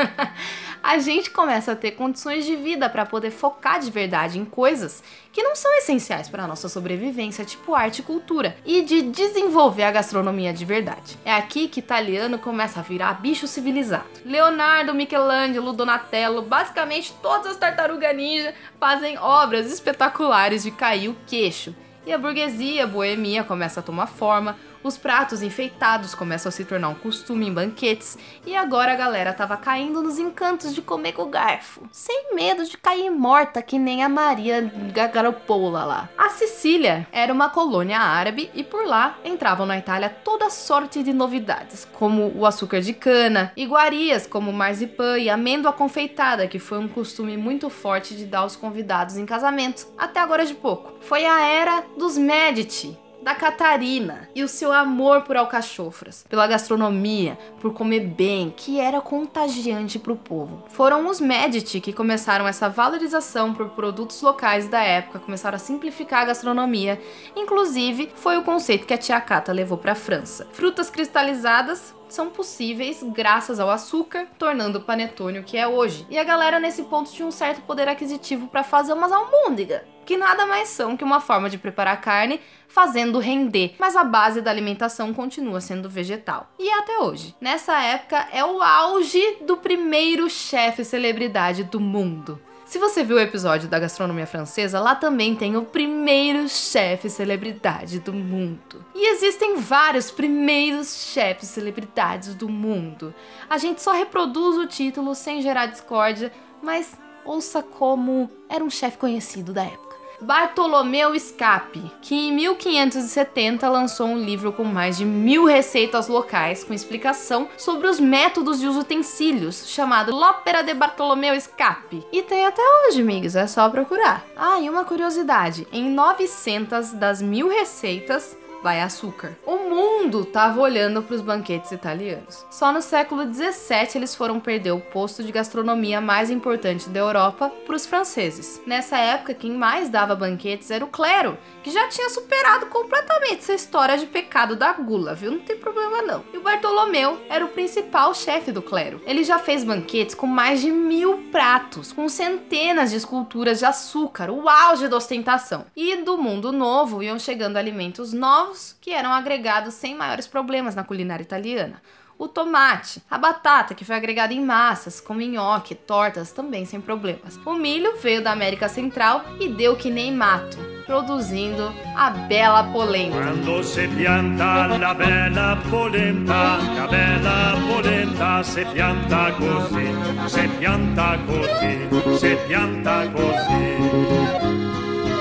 a 0.83 0.99
gente 0.99 1.31
começa 1.31 1.73
a 1.73 1.77
ter 1.77 1.93
condições 1.93 2.45
de 2.45 2.55
vida 2.55 2.91
para 2.91 3.07
poder 3.07 3.31
focar 3.31 3.81
de 3.81 3.91
verdade 3.91 4.39
em 4.39 4.45
coisas 4.45 5.03
que 5.33 5.43
não 5.43 5.57
são 5.57 5.73
essenciais 5.79 6.29
para 6.29 6.45
a 6.45 6.47
nossa 6.47 6.69
sobrevivência, 6.69 7.43
tipo 7.43 7.75
arte 7.75 8.01
e 8.01 8.03
cultura, 8.03 8.55
e 8.67 8.83
de 8.83 9.01
desenvolver 9.01 9.85
a 9.85 9.93
gastronomia 9.93 10.53
de 10.53 10.67
verdade. 10.67 11.19
É 11.25 11.33
aqui 11.33 11.69
que 11.69 11.81
italiano 11.81 12.39
começa 12.39 12.81
a 12.81 12.83
virar 12.83 13.15
bicho 13.15 13.47
civilizado. 13.47 14.05
Leonardo, 14.27 14.95
Michelangelo, 14.95 15.73
Donatello, 15.73 16.43
basicamente 16.43 17.15
todas 17.23 17.53
as 17.53 17.57
tartarugas 17.57 18.15
ninja 18.15 18.55
fazem 18.79 19.17
obras 19.17 19.73
espetaculares 19.73 20.65
de 20.65 20.71
cair 20.71 21.09
o 21.09 21.17
queixo 21.27 21.75
e 22.07 22.13
a 22.13 22.19
burguesia 22.19 22.87
boêmia 22.87 23.43
começa 23.43 23.81
a 23.81 23.83
tomar 23.83 24.07
forma, 24.07 24.57
os 24.85 24.99
pratos 24.99 25.43
enfeitados 25.43 26.15
começam 26.15 26.51
a 26.51 26.53
se 26.53 26.65
tornar 26.65 26.91
um 26.91 26.95
costume 26.95 27.49
em 27.49 27.53
banquetes 27.53 28.19
e 28.47 28.55
agora 28.55 28.93
a 28.93 28.97
galera 28.97 29.33
tava 29.33 29.57
caindo 29.57 30.03
nos 30.03 30.19
encantos 30.19 30.75
de 30.75 30.83
comer 30.83 31.13
com 31.13 31.31
garfo, 31.31 31.89
sem 31.91 32.35
medo 32.35 32.65
de 32.67 32.77
cair 32.77 33.11
morta 33.11 33.63
que 33.63 33.79
nem 33.79 34.05
a 34.05 34.09
Maria 34.09 34.71
Gagaropola 34.93 35.85
lá. 35.85 36.09
A 36.19 36.29
Sicília 36.29 37.09
era 37.11 37.33
uma 37.33 37.49
colônia 37.49 37.99
árabe 37.99 38.51
e 38.53 38.63
por 38.63 38.87
lá 38.87 39.19
entravam 39.25 39.65
na 39.65 39.79
Itália 39.79 40.11
toda 40.11 40.51
sorte 40.51 41.03
de 41.03 41.15
novidades, 41.15 41.89
como 41.95 42.31
o 42.37 42.45
açúcar 42.45 42.83
de 42.83 42.93
cana, 42.93 43.53
iguarias 43.57 44.27
como 44.27 44.53
marzipan 44.53 45.19
e 45.19 45.31
amêndoa 45.31 45.73
confeitada, 45.73 46.47
que 46.47 46.59
foi 46.59 46.79
um 46.79 46.89
costume 46.89 47.39
muito 47.39 47.71
forte 47.71 48.15
de 48.15 48.27
dar 48.27 48.41
aos 48.41 48.55
convidados 48.55 49.17
em 49.17 49.25
casamento, 49.25 49.87
até 49.97 50.21
agora 50.21 50.45
de 50.45 50.55
pouco. 50.55 50.93
Foi 51.01 51.25
a 51.25 51.41
era 51.41 51.85
dos 51.97 52.19
Medici, 52.19 52.99
da 53.25 53.35
Catarina 53.35 54.29
e 54.35 54.45
o 54.45 54.49
seu 54.49 54.71
amor 54.71 55.23
por 55.23 55.35
alcachofras, 55.35 56.27
pela 56.29 56.47
gastronomia, 56.47 57.39
por 57.59 57.73
comer 57.73 58.01
bem, 58.01 58.53
que 58.55 58.79
era 58.79 59.01
contagiante 59.01 59.99
para 59.99 60.13
o 60.13 60.17
povo. 60.17 60.63
Foram 60.69 61.09
os 61.09 61.21
Medici 61.21 61.81
que 61.81 61.95
começaram 61.95 62.47
essa 62.47 62.69
valorização 62.69 63.55
por 63.55 63.71
produtos 63.71 64.21
locais 64.21 64.69
da 64.69 64.83
época, 64.83 65.21
começaram 65.21 65.57
a 65.57 65.59
simplificar 65.59 66.21
a 66.21 66.27
gastronomia. 66.27 67.01
Inclusive, 67.35 68.13
foi 68.15 68.37
o 68.37 68.43
conceito 68.43 68.87
que 68.87 68.93
a 68.93 68.99
tia 68.99 69.19
Cata 69.23 69.55
levou 69.55 69.79
para 69.79 69.93
a 69.93 69.97
França. 69.97 70.47
Frutas 70.53 70.91
cristalizadas 70.91 71.95
são 72.15 72.31
possíveis 72.31 73.03
graças 73.03 73.59
ao 73.61 73.69
açúcar, 73.69 74.27
tornando 74.39 74.79
o 74.79 74.83
panetone 74.83 75.41
o 75.41 75.45
que 75.45 75.57
é 75.57 75.67
hoje. 75.67 76.07
E 76.09 76.19
a 76.19 76.25
galera 76.25 76.61
nesse 76.61 76.85
ponto 76.85 77.13
tinha 77.13 77.27
um 77.27 77.31
certo 77.31 77.63
poder 77.63 77.89
aquisitivo 77.89 78.47
para 78.47 78.63
fazer 78.63 78.93
umas 78.93 79.13
almôndegas, 79.13 79.83
que 80.07 80.17
nada 80.17 80.47
mais 80.47 80.69
são 80.69 80.97
que 80.97 81.05
uma 81.05 81.21
forma 81.21 81.51
de 81.51 81.59
preparar 81.59 82.01
carne 82.01 82.41
fazendo 82.69 83.19
render, 83.19 83.75
mas 83.79 83.97
a 83.97 84.05
base 84.05 84.41
da 84.41 84.51
alimentação 84.51 85.13
continua 85.13 85.61
sendo 85.61 85.89
vegetal. 85.89 86.51
E 86.59 86.71
até 86.71 86.99
hoje. 86.99 87.35
Nessa 87.41 87.81
época 87.83 88.29
é 88.33 88.45
o 88.45 88.63
auge 88.63 89.39
do 89.43 89.57
primeiro 89.57 90.29
chefe 90.31 90.85
celebridade 90.85 91.65
do 91.65 91.81
mundo. 91.81 92.41
Se 92.75 92.79
você 92.81 93.05
viu 93.05 93.19
o 93.19 93.21
episódio 93.21 93.69
da 93.69 93.79
gastronomia 93.79 94.27
francesa, 94.27 94.81
lá 94.81 94.97
também 94.97 95.37
tem 95.37 95.57
o 95.57 95.65
primeiro 95.65 96.49
chefe 96.49 97.09
celebridade 97.09 98.01
do 98.01 98.13
mundo. 98.13 98.85
E 98.93 99.13
existem 99.13 99.59
vários 99.59 100.11
primeiros 100.11 101.13
chefes 101.13 101.51
celebridades 101.51 102.35
do 102.35 102.49
mundo. 102.49 103.15
A 103.49 103.59
gente 103.59 103.81
só 103.81 103.93
reproduz 103.93 104.57
o 104.57 104.67
título 104.67 105.15
sem 105.15 105.41
gerar 105.41 105.67
discórdia, 105.67 106.33
mas 106.61 106.99
ouça 107.25 107.63
como 107.63 108.29
era 108.49 108.65
um 108.65 108.71
chefe 108.71 108.99
conhecido 108.99 109.53
da 109.53 109.63
época. 109.63 109.84
Bartolomeu 110.21 111.19
Scapi, 111.19 111.91
que 112.01 112.15
em 112.15 112.33
1570 112.33 113.69
lançou 113.69 114.07
um 114.07 114.19
livro 114.19 114.53
com 114.53 114.65
mais 114.65 114.97
de 114.97 115.05
mil 115.05 115.45
receitas 115.45 116.09
locais 116.09 116.65
com 116.65 116.73
explicação 116.73 117.49
sobre 117.57 117.89
os 117.89 118.01
métodos 118.01 118.63
e 118.63 118.67
os 118.67 118.77
utensílios, 118.77 119.69
chamado 119.69 120.15
L'Opera 120.15 120.63
de 120.63 120.75
Bartolomeu 120.75 121.39
Scapi. 121.41 122.07
E 122.13 122.23
tem 122.23 122.47
até 122.47 122.63
hoje, 122.63 123.01
amigos, 123.01 123.37
é 123.37 123.47
só 123.47 123.69
procurar. 123.69 124.25
Ah, 124.37 124.61
e 124.61 124.71
uma 124.71 124.85
curiosidade: 124.85 125.67
em 125.73 125.91
900 125.91 126.93
das 126.93 127.21
mil 127.21 127.49
receitas, 127.49 128.37
vai 128.65 128.81
açúcar. 128.81 129.37
O 129.45 129.57
mundo 129.69 130.23
estava 130.23 130.59
olhando 130.59 131.03
para 131.03 131.15
os 131.15 131.21
banquetes 131.21 131.71
italianos. 131.71 132.47
Só 132.51 132.73
no 132.73 132.81
século 132.81 133.27
17 133.27 133.99
eles 133.99 134.15
foram 134.15 134.41
perder 134.41 134.73
o 134.73 134.81
posto 134.81 135.23
de 135.23 135.31
gastronomia 135.31 136.01
mais 136.01 136.31
importante 136.31 136.89
da 136.89 136.99
Europa 136.99 137.53
para 137.67 137.77
os 137.77 137.85
franceses. 137.85 138.63
Nessa 138.67 138.97
época, 138.97 139.35
quem 139.35 139.53
mais 139.53 139.91
dava 139.91 140.17
banquetes 140.17 140.71
era 140.71 140.83
o 140.83 140.89
clero, 140.89 141.37
que 141.63 141.71
já 141.71 141.89
tinha 141.89 142.09
superado 142.09 142.65
completamente 142.67 143.41
essa 143.41 143.53
história 143.53 143.99
de 143.99 144.07
pecado 144.07 144.57
da 144.57 144.73
gula, 144.73 145.15
viu? 145.15 145.33
Não 145.33 145.41
tem 145.41 145.59
problema 145.59 146.01
não. 146.01 146.25
E 146.33 146.39
o 146.39 146.43
Bartolomeu 146.43 147.21
era 147.29 147.45
o 147.45 147.49
principal 147.49 148.15
chefe 148.15 148.51
do 148.51 148.63
clero. 148.63 149.03
Ele 149.05 149.25
já 149.25 149.39
fez 149.39 149.63
banquetes 149.63 150.15
com 150.15 150.27
mais 150.27 150.63
de 150.63 150.71
mil 150.71 151.19
pratos, 151.31 151.93
com 151.93 152.09
centenas 152.09 152.93
de 152.93 152.97
esculturas 152.97 153.59
de 153.59 153.67
açúcar, 153.67 154.31
o 154.31 154.49
auge 154.49 154.89
da 154.89 154.97
ostentação. 154.97 155.67
E 155.77 155.97
do 155.97 156.17
mundo 156.17 156.51
novo 156.51 157.03
iam 157.03 157.19
chegando 157.19 157.59
alimentos 157.59 158.15
novos 158.15 158.54
que 158.81 158.93
eram 158.93 159.13
agregados 159.13 159.75
sem 159.75 159.95
maiores 159.95 160.27
problemas 160.27 160.75
na 160.75 160.85
culinária 160.85 161.23
italiana. 161.23 161.83
O 162.17 162.29
tomate, 162.29 163.03
a 163.11 163.19
batata, 163.19 163.75
que 163.75 163.85
foi 163.85 163.97
agregada 163.97 164.33
em 164.33 164.41
massas, 164.41 165.01
como 165.01 165.21
nhoque, 165.21 165.75
tortas, 165.75 166.31
também 166.31 166.65
sem 166.65 166.81
problemas. 166.81 167.41
O 167.45 167.55
milho 167.55 167.97
veio 167.97 168.23
da 168.23 168.31
América 168.31 168.69
Central 168.69 169.25
e 169.41 169.49
deu 169.49 169.75
que 169.75 169.91
nem 169.91 170.13
mato, 170.13 170.57
produzindo 170.87 171.75
a 171.97 172.11
bela 172.11 172.63
polenta. 172.73 173.17
Quando 173.17 173.65
se 173.65 173.89
pianta 173.89 174.67
la 174.79 174.95
bella 174.95 175.59
polenta, 175.69 176.59
la 176.77 176.87
bella 176.87 177.57
polenta 177.67 178.45
se 178.45 178.65
pianta 178.67 179.33
così, 179.33 180.29
se 180.29 180.49
pianta 180.59 181.19
così, 181.27 182.19
se 182.19 182.37
pianta 182.47 183.09
così. 183.11 184.45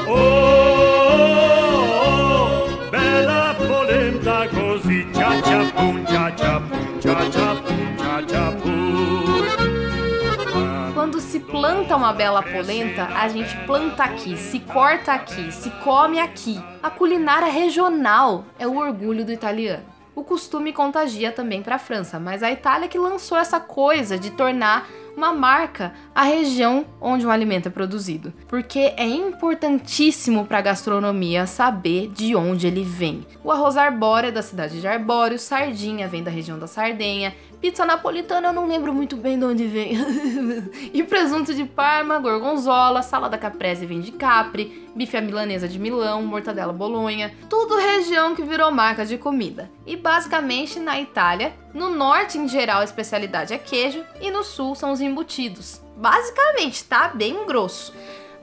Oh, 0.07 0.62
Quando 10.93 11.19
se 11.19 11.41
planta 11.41 11.97
uma 11.97 12.13
bela 12.13 12.41
polenta, 12.41 13.03
a 13.03 13.27
gente 13.27 13.53
planta 13.65 14.05
aqui, 14.05 14.37
se 14.37 14.61
corta 14.61 15.11
aqui, 15.11 15.51
se 15.51 15.69
come 15.83 16.19
aqui. 16.19 16.57
A 16.81 16.89
culinária 16.89 17.51
regional 17.51 18.45
é 18.57 18.65
o 18.65 18.77
orgulho 18.77 19.25
do 19.25 19.31
italiano. 19.33 19.83
O 20.15 20.23
costume 20.23 20.71
contagia 20.71 21.31
também 21.31 21.61
para 21.61 21.75
a 21.75 21.79
França, 21.79 22.17
mas 22.17 22.41
a 22.43 22.49
Itália 22.49 22.87
que 22.87 22.97
lançou 22.97 23.37
essa 23.37 23.59
coisa 23.59 24.17
de 24.17 24.29
tornar 24.29 24.87
uma 25.15 25.33
marca 25.33 25.93
a 26.13 26.23
região 26.23 26.85
onde 26.99 27.25
um 27.25 27.31
alimento 27.31 27.67
é 27.67 27.71
produzido, 27.71 28.33
porque 28.47 28.93
é 28.97 29.05
importantíssimo 29.05 30.45
para 30.45 30.59
a 30.59 30.61
gastronomia 30.61 31.45
saber 31.45 32.09
de 32.09 32.35
onde 32.35 32.67
ele 32.67 32.83
vem. 32.83 33.25
O 33.43 33.51
arroz 33.51 33.77
arbóreo 33.77 34.29
é 34.29 34.31
da 34.31 34.41
cidade 34.41 34.79
de 34.79 34.87
Arbóreo, 34.87 35.39
sardinha 35.39 36.07
vem 36.07 36.23
da 36.23 36.31
região 36.31 36.57
da 36.57 36.67
Sardenha, 36.67 37.33
Pizza 37.63 37.85
napolitana 37.85 38.49
eu 38.49 38.53
não 38.53 38.67
lembro 38.67 38.93
muito 38.93 39.15
bem 39.15 39.39
de 39.39 39.45
onde 39.45 39.65
vem. 39.65 39.93
e 40.93 41.01
presunto 41.01 41.55
de 41.55 41.63
Parma, 41.63 42.19
gorgonzola, 42.19 43.01
salada 43.01 43.37
caprese 43.37 43.85
vem 43.85 44.01
de 44.01 44.11
Capri, 44.11 44.89
bife 44.93 45.15
à 45.15 45.21
milanesa 45.21 45.65
de 45.65 45.79
Milão, 45.79 46.23
mortadela 46.23 46.73
bolonha, 46.73 47.33
tudo 47.49 47.77
região 47.77 48.35
que 48.35 48.43
virou 48.43 48.69
marca 48.69 49.05
de 49.05 49.17
comida. 49.17 49.71
E 49.85 49.95
basicamente 49.95 50.77
na 50.77 50.99
Itália, 50.99 51.53
no 51.73 51.89
norte 51.89 52.37
em 52.37 52.47
geral 52.47 52.81
a 52.81 52.83
especialidade 52.83 53.53
é 53.53 53.57
queijo 53.57 54.05
e 54.21 54.29
no 54.29 54.43
sul 54.43 54.75
são 54.75 54.91
os 54.91 55.01
embutidos. 55.01 55.81
Basicamente, 55.97 56.83
tá 56.83 57.07
bem 57.07 57.45
grosso. 57.45 57.93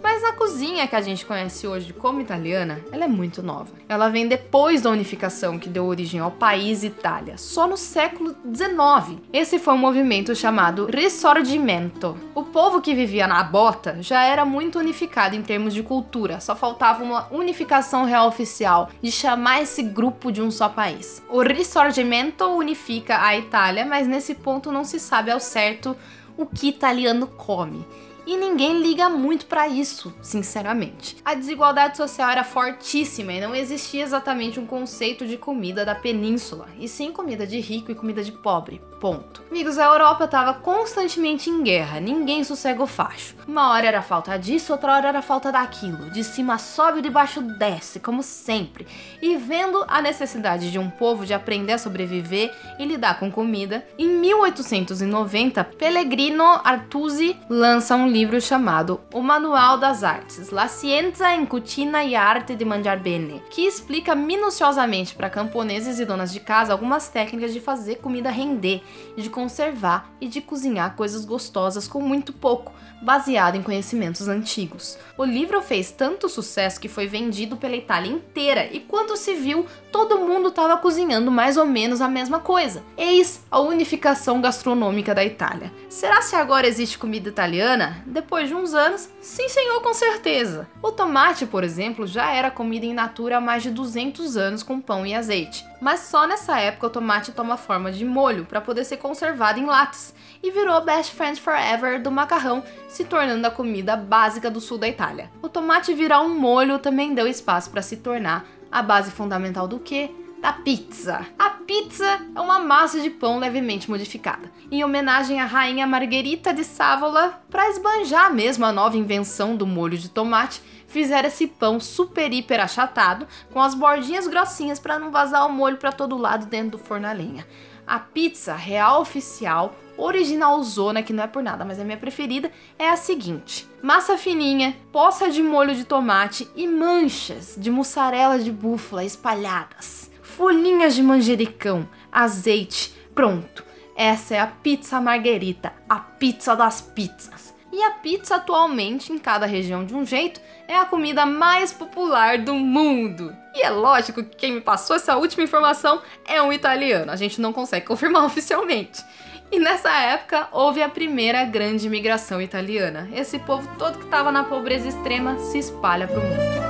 Mas 0.02 0.24
a 0.24 0.32
cozinha 0.32 0.88
que 0.88 0.96
a 0.96 1.00
gente 1.00 1.26
conhece 1.26 1.66
hoje 1.66 1.92
como 1.92 2.20
italiana, 2.20 2.80
ela 2.90 3.04
é 3.04 3.08
muito 3.08 3.42
nova. 3.42 3.70
Ela 3.88 4.08
vem 4.08 4.26
depois 4.26 4.80
da 4.80 4.90
unificação 4.90 5.58
que 5.58 5.68
deu 5.68 5.84
origem 5.84 6.20
ao 6.20 6.30
país 6.30 6.82
Itália, 6.82 7.36
só 7.36 7.66
no 7.66 7.76
século 7.76 8.34
XIX. 8.54 9.20
Esse 9.32 9.58
foi 9.58 9.74
um 9.74 9.78
movimento 9.78 10.34
chamado 10.34 10.86
Risorgimento. 10.86 12.16
O 12.34 12.42
povo 12.42 12.80
que 12.80 12.94
vivia 12.94 13.26
na 13.26 13.44
bota 13.44 13.98
já 14.00 14.24
era 14.24 14.44
muito 14.44 14.78
unificado 14.78 15.36
em 15.36 15.42
termos 15.42 15.74
de 15.74 15.82
cultura, 15.82 16.40
só 16.40 16.56
faltava 16.56 17.04
uma 17.04 17.28
unificação 17.30 18.04
real 18.04 18.26
oficial 18.26 18.88
de 19.02 19.12
chamar 19.12 19.62
esse 19.62 19.82
grupo 19.82 20.32
de 20.32 20.40
um 20.40 20.50
só 20.50 20.68
país. 20.68 21.22
O 21.28 21.42
Risorgimento 21.42 22.44
unifica 22.46 23.22
a 23.22 23.36
Itália, 23.36 23.84
mas 23.84 24.06
nesse 24.06 24.34
ponto 24.34 24.72
não 24.72 24.84
se 24.84 24.98
sabe 24.98 25.30
ao 25.30 25.40
certo 25.40 25.94
o 26.38 26.46
que 26.46 26.68
italiano 26.68 27.26
come 27.26 27.84
e 28.30 28.36
ninguém 28.36 28.80
liga 28.80 29.08
muito 29.08 29.46
para 29.46 29.66
isso, 29.66 30.14
sinceramente. 30.22 31.16
A 31.24 31.34
desigualdade 31.34 31.96
social 31.96 32.30
era 32.30 32.44
fortíssima 32.44 33.32
e 33.32 33.40
não 33.40 33.56
existia 33.56 34.04
exatamente 34.04 34.60
um 34.60 34.66
conceito 34.66 35.26
de 35.26 35.36
comida 35.36 35.84
da 35.84 35.96
península, 35.96 36.68
e 36.78 36.86
sim 36.86 37.10
comida 37.10 37.44
de 37.44 37.58
rico 37.58 37.90
e 37.90 37.94
comida 37.96 38.22
de 38.22 38.30
pobre. 38.30 38.80
Ponto. 39.00 39.40
Amigos, 39.50 39.78
a 39.78 39.84
Europa 39.84 40.26
estava 40.26 40.54
constantemente 40.54 41.48
em 41.48 41.62
guerra, 41.62 41.98
ninguém 41.98 42.44
sossega 42.44 42.82
o 42.82 42.86
facho. 42.86 43.34
Uma 43.48 43.70
hora 43.70 43.86
era 43.86 44.00
falta 44.00 44.38
disso, 44.38 44.72
outra 44.72 44.92
hora 44.92 45.08
era 45.08 45.22
falta 45.22 45.50
daquilo. 45.50 46.08
De 46.10 46.22
cima 46.22 46.56
sobe, 46.56 47.02
de 47.02 47.10
baixo 47.10 47.40
desce, 47.40 47.98
como 47.98 48.22
sempre. 48.22 48.86
E 49.20 49.36
vendo 49.36 49.84
a 49.88 50.00
necessidade 50.00 50.70
de 50.70 50.78
um 50.78 50.88
povo 50.88 51.26
de 51.26 51.34
aprender 51.34 51.72
a 51.72 51.78
sobreviver 51.78 52.54
e 52.78 52.84
lidar 52.84 53.18
com 53.18 53.28
comida, 53.28 53.84
em 53.98 54.06
1890, 54.06 55.64
Pellegrino 55.64 56.44
Artusi 56.62 57.36
lança 57.48 57.96
um 57.96 58.06
livro 58.06 58.40
chamado 58.40 59.00
O 59.12 59.20
Manual 59.20 59.78
das 59.78 60.04
Artes, 60.04 60.50
La 60.50 60.68
Scienza 60.68 61.34
in 61.34 61.46
Cucina 61.46 62.04
e 62.04 62.14
Arte 62.14 62.54
de 62.54 62.64
Mangiar 62.64 63.00
Bene, 63.00 63.42
que 63.50 63.62
explica 63.62 64.14
minuciosamente 64.14 65.14
para 65.14 65.28
camponeses 65.28 65.98
e 65.98 66.04
donas 66.04 66.32
de 66.32 66.38
casa 66.38 66.72
algumas 66.72 67.08
técnicas 67.08 67.52
de 67.52 67.60
fazer 67.60 67.96
comida 67.96 68.30
render, 68.30 68.80
de 69.16 69.28
conservar 69.28 70.12
e 70.20 70.28
de 70.28 70.40
cozinhar 70.40 70.96
coisas 70.96 71.24
gostosas 71.24 71.86
com 71.86 72.00
muito 72.00 72.32
pouco, 72.32 72.72
baseado 73.00 73.56
em 73.56 73.62
conhecimentos 73.62 74.28
antigos. 74.28 74.98
O 75.16 75.24
livro 75.24 75.60
fez 75.62 75.90
tanto 75.90 76.28
sucesso 76.28 76.80
que 76.80 76.88
foi 76.88 77.06
vendido 77.06 77.56
pela 77.56 77.76
Itália 77.76 78.10
inteira 78.10 78.68
e 78.72 78.80
quando 78.80 79.16
se 79.16 79.34
viu, 79.34 79.66
todo 79.90 80.18
mundo 80.18 80.48
estava 80.48 80.76
cozinhando 80.76 81.30
mais 81.30 81.56
ou 81.56 81.66
menos 81.66 82.00
a 82.00 82.08
mesma 82.08 82.40
coisa. 82.40 82.82
Eis 82.96 83.44
a 83.50 83.60
unificação 83.60 84.40
gastronômica 84.40 85.14
da 85.14 85.24
Itália. 85.24 85.72
Será 85.88 86.22
se 86.22 86.36
agora 86.36 86.66
existe 86.66 86.98
comida 86.98 87.28
italiana? 87.28 88.02
Depois 88.06 88.48
de 88.48 88.54
uns 88.54 88.74
anos, 88.74 89.08
sim 89.20 89.48
senhor, 89.48 89.80
com 89.82 89.94
certeza. 89.94 90.68
O 90.82 90.92
tomate, 90.92 91.46
por 91.46 91.64
exemplo, 91.64 92.06
já 92.06 92.32
era 92.32 92.50
comida 92.50 92.86
in 92.86 92.94
natura 92.94 93.38
há 93.38 93.40
mais 93.40 93.62
de 93.62 93.70
200 93.70 94.36
anos 94.36 94.62
com 94.62 94.80
pão 94.80 95.06
e 95.06 95.14
azeite. 95.14 95.64
Mas 95.80 96.00
só 96.00 96.26
nessa 96.26 96.58
época 96.58 96.86
o 96.86 96.90
tomate 96.90 97.32
toma 97.32 97.56
forma 97.56 97.90
de 97.90 98.04
molho 98.04 98.44
para 98.44 98.60
poder 98.60 98.84
ser 98.84 98.98
conservado 98.98 99.58
em 99.58 99.64
latas 99.64 100.14
e 100.42 100.50
virou 100.50 100.80
best 100.80 101.12
friend 101.14 101.40
forever 101.40 102.02
do 102.02 102.10
macarrão, 102.10 102.62
se 102.88 103.04
tornando 103.04 103.46
a 103.46 103.50
comida 103.50 103.96
básica 103.96 104.50
do 104.50 104.60
sul 104.60 104.78
da 104.78 104.88
Itália. 104.88 105.30
O 105.42 105.48
tomate 105.48 105.94
virar 105.94 106.20
um 106.20 106.28
molho 106.28 106.78
também 106.78 107.14
deu 107.14 107.26
espaço 107.26 107.70
para 107.70 107.82
se 107.82 107.98
tornar 107.98 108.46
a 108.70 108.82
base 108.82 109.10
fundamental 109.10 109.66
do 109.66 109.78
que? 109.78 110.10
Da 110.40 110.52
pizza. 110.52 111.26
A 111.38 111.50
pizza 111.50 112.20
é 112.34 112.40
uma 112.40 112.58
massa 112.58 113.00
de 113.00 113.10
pão 113.10 113.38
levemente 113.38 113.90
modificada, 113.90 114.50
em 114.70 114.82
homenagem 114.82 115.40
à 115.40 115.44
rainha 115.44 115.86
Margherita 115.86 116.54
de 116.54 116.64
Sávola, 116.64 117.42
para 117.50 117.68
esbanjar 117.68 118.32
mesmo 118.32 118.64
a 118.64 118.72
nova 118.72 118.96
invenção 118.96 119.54
do 119.54 119.66
molho 119.66 119.98
de 119.98 120.08
tomate 120.08 120.62
fizeram 120.90 121.28
esse 121.28 121.46
pão 121.46 121.80
super 121.80 122.32
hiper 122.32 122.60
achatado, 122.60 123.26
com 123.52 123.60
as 123.60 123.74
bordinhas 123.74 124.26
grossinhas 124.26 124.78
para 124.78 124.98
não 124.98 125.10
vazar 125.10 125.46
o 125.46 125.52
molho 125.52 125.76
para 125.76 125.92
todo 125.92 126.18
lado 126.18 126.46
dentro 126.46 126.72
do 126.72 126.78
forno 126.78 127.06
a 127.06 127.12
lenha. 127.12 127.46
A 127.86 127.98
pizza 127.98 128.54
real 128.54 129.00
oficial, 129.00 129.74
original 130.00 130.62
zona, 130.62 131.02
que 131.02 131.12
não 131.12 131.24
é 131.24 131.26
por 131.26 131.42
nada, 131.42 131.64
mas 131.64 131.78
é 131.78 131.84
minha 131.84 131.96
preferida, 131.96 132.50
é 132.78 132.88
a 132.88 132.96
seguinte: 132.96 133.68
massa 133.82 134.16
fininha, 134.16 134.76
poça 134.92 135.30
de 135.30 135.42
molho 135.42 135.74
de 135.74 135.84
tomate 135.84 136.48
e 136.54 136.66
manchas 136.66 137.54
de 137.56 137.70
mussarela 137.70 138.38
de 138.38 138.50
búfala 138.50 139.04
espalhadas, 139.04 140.10
folhinhas 140.22 140.94
de 140.94 141.02
manjericão, 141.02 141.88
azeite, 142.10 142.94
pronto. 143.14 143.64
Essa 143.96 144.36
é 144.36 144.40
a 144.40 144.46
pizza 144.46 144.98
marguerita, 145.00 145.74
a 145.86 145.96
pizza 145.96 146.56
das 146.56 146.80
pizzas. 146.80 147.54
E 147.72 147.82
a 147.82 147.90
pizza 147.92 148.36
atualmente, 148.36 149.12
em 149.12 149.18
cada 149.18 149.46
região 149.46 149.84
de 149.84 149.94
um 149.94 150.04
jeito, 150.04 150.40
é 150.66 150.76
a 150.76 150.84
comida 150.84 151.24
mais 151.24 151.72
popular 151.72 152.38
do 152.38 152.54
mundo. 152.54 153.36
E 153.54 153.62
é 153.62 153.70
lógico 153.70 154.24
que 154.24 154.36
quem 154.36 154.52
me 154.52 154.60
passou 154.60 154.96
essa 154.96 155.16
última 155.16 155.44
informação 155.44 156.00
é 156.26 156.42
um 156.42 156.52
italiano, 156.52 157.12
a 157.12 157.16
gente 157.16 157.40
não 157.40 157.52
consegue 157.52 157.86
confirmar 157.86 158.24
oficialmente. 158.26 159.04
E 159.52 159.58
nessa 159.58 159.90
época 159.90 160.48
houve 160.52 160.80
a 160.80 160.88
primeira 160.88 161.44
grande 161.44 161.86
imigração 161.86 162.40
italiana. 162.40 163.08
Esse 163.12 163.38
povo 163.40 163.68
todo 163.76 163.98
que 163.98 164.04
estava 164.04 164.30
na 164.30 164.44
pobreza 164.44 164.88
extrema 164.88 165.38
se 165.38 165.58
espalha 165.58 166.06
para 166.06 166.20
o 166.20 166.22
mundo. 166.22 166.60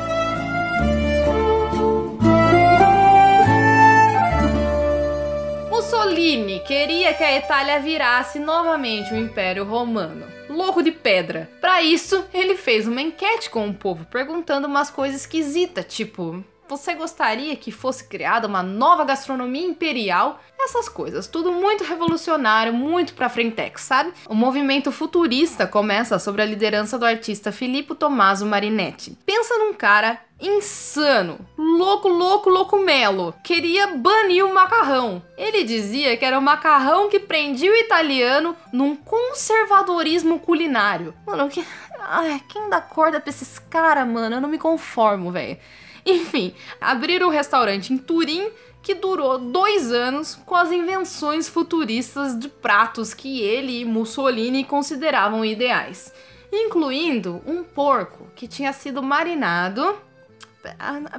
Mussolini 5.70 6.60
queria 6.60 7.12
que 7.12 7.22
a 7.22 7.36
Itália 7.36 7.80
virasse 7.80 8.38
novamente 8.38 9.12
o 9.12 9.16
Império 9.16 9.64
Romano. 9.64 10.26
Louco 10.48 10.82
de 10.82 10.90
pedra. 10.90 11.50
Para 11.60 11.82
isso, 11.82 12.24
ele 12.32 12.56
fez 12.56 12.88
uma 12.88 13.02
enquete 13.02 13.50
com 13.50 13.68
o 13.68 13.74
povo 13.74 14.06
perguntando 14.06 14.66
umas 14.66 14.90
coisas 14.90 15.20
esquisitas, 15.20 15.84
tipo: 15.86 16.42
você 16.70 16.94
gostaria 16.94 17.56
que 17.56 17.72
fosse 17.72 18.04
criada 18.04 18.46
uma 18.46 18.62
nova 18.62 19.04
gastronomia 19.04 19.66
imperial? 19.66 20.40
Essas 20.56 20.88
coisas, 20.88 21.26
tudo 21.26 21.50
muito 21.50 21.83
revolucionário, 21.83 22.72
muito 22.72 23.12
pra 23.14 23.28
frentex, 23.28 23.83
sabe? 23.83 24.12
O 24.28 24.35
movimento 24.35 24.92
futurista 24.92 25.66
começa 25.66 26.16
sob 26.20 26.40
a 26.40 26.44
liderança 26.44 26.96
do 26.96 27.04
artista 27.04 27.50
Filippo 27.50 27.96
Tommaso 27.96 28.46
Marinetti. 28.46 29.18
Pensa 29.26 29.59
num 29.59 29.74
cara 29.74 30.20
insano, 30.40 31.40
louco, 31.59 32.09
louco, 32.09 32.48
louco 32.48 32.78
melo. 32.78 33.35
Queria 33.42 33.88
banir 33.88 34.46
o 34.46 34.54
macarrão. 34.54 35.20
Ele 35.37 35.64
dizia 35.64 36.16
que 36.16 36.24
era 36.24 36.38
o 36.38 36.42
macarrão 36.42 37.09
que 37.09 37.18
prendia 37.18 37.72
o 37.72 37.76
italiano 37.76 38.56
num 38.72 38.94
conservadorismo 38.94 40.38
culinário. 40.38 41.14
Mano, 41.26 41.48
que... 41.48 41.66
Ai, 41.98 42.40
quem 42.48 42.70
dá 42.70 42.80
corda 42.80 43.20
pra 43.20 43.30
esses 43.30 43.59
caras, 43.59 44.06
mano? 44.06 44.37
Eu 44.37 44.40
não 44.40 44.48
me 44.48 44.59
conformo, 44.59 45.33
velho. 45.33 45.59
Enfim, 46.04 46.54
abriram 46.80 47.28
um 47.28 47.30
restaurante 47.30 47.92
em 47.92 47.98
Turim 47.98 48.50
que 48.82 48.94
durou 48.94 49.38
dois 49.38 49.92
anos 49.92 50.34
com 50.46 50.54
as 50.54 50.72
invenções 50.72 51.48
futuristas 51.48 52.38
de 52.38 52.48
pratos 52.48 53.12
que 53.12 53.40
ele 53.40 53.80
e 53.80 53.84
Mussolini 53.84 54.64
consideravam 54.64 55.44
ideais, 55.44 56.12
incluindo 56.52 57.42
um 57.46 57.62
porco 57.62 58.26
que 58.34 58.48
tinha 58.48 58.72
sido 58.72 59.02
marinado. 59.02 59.96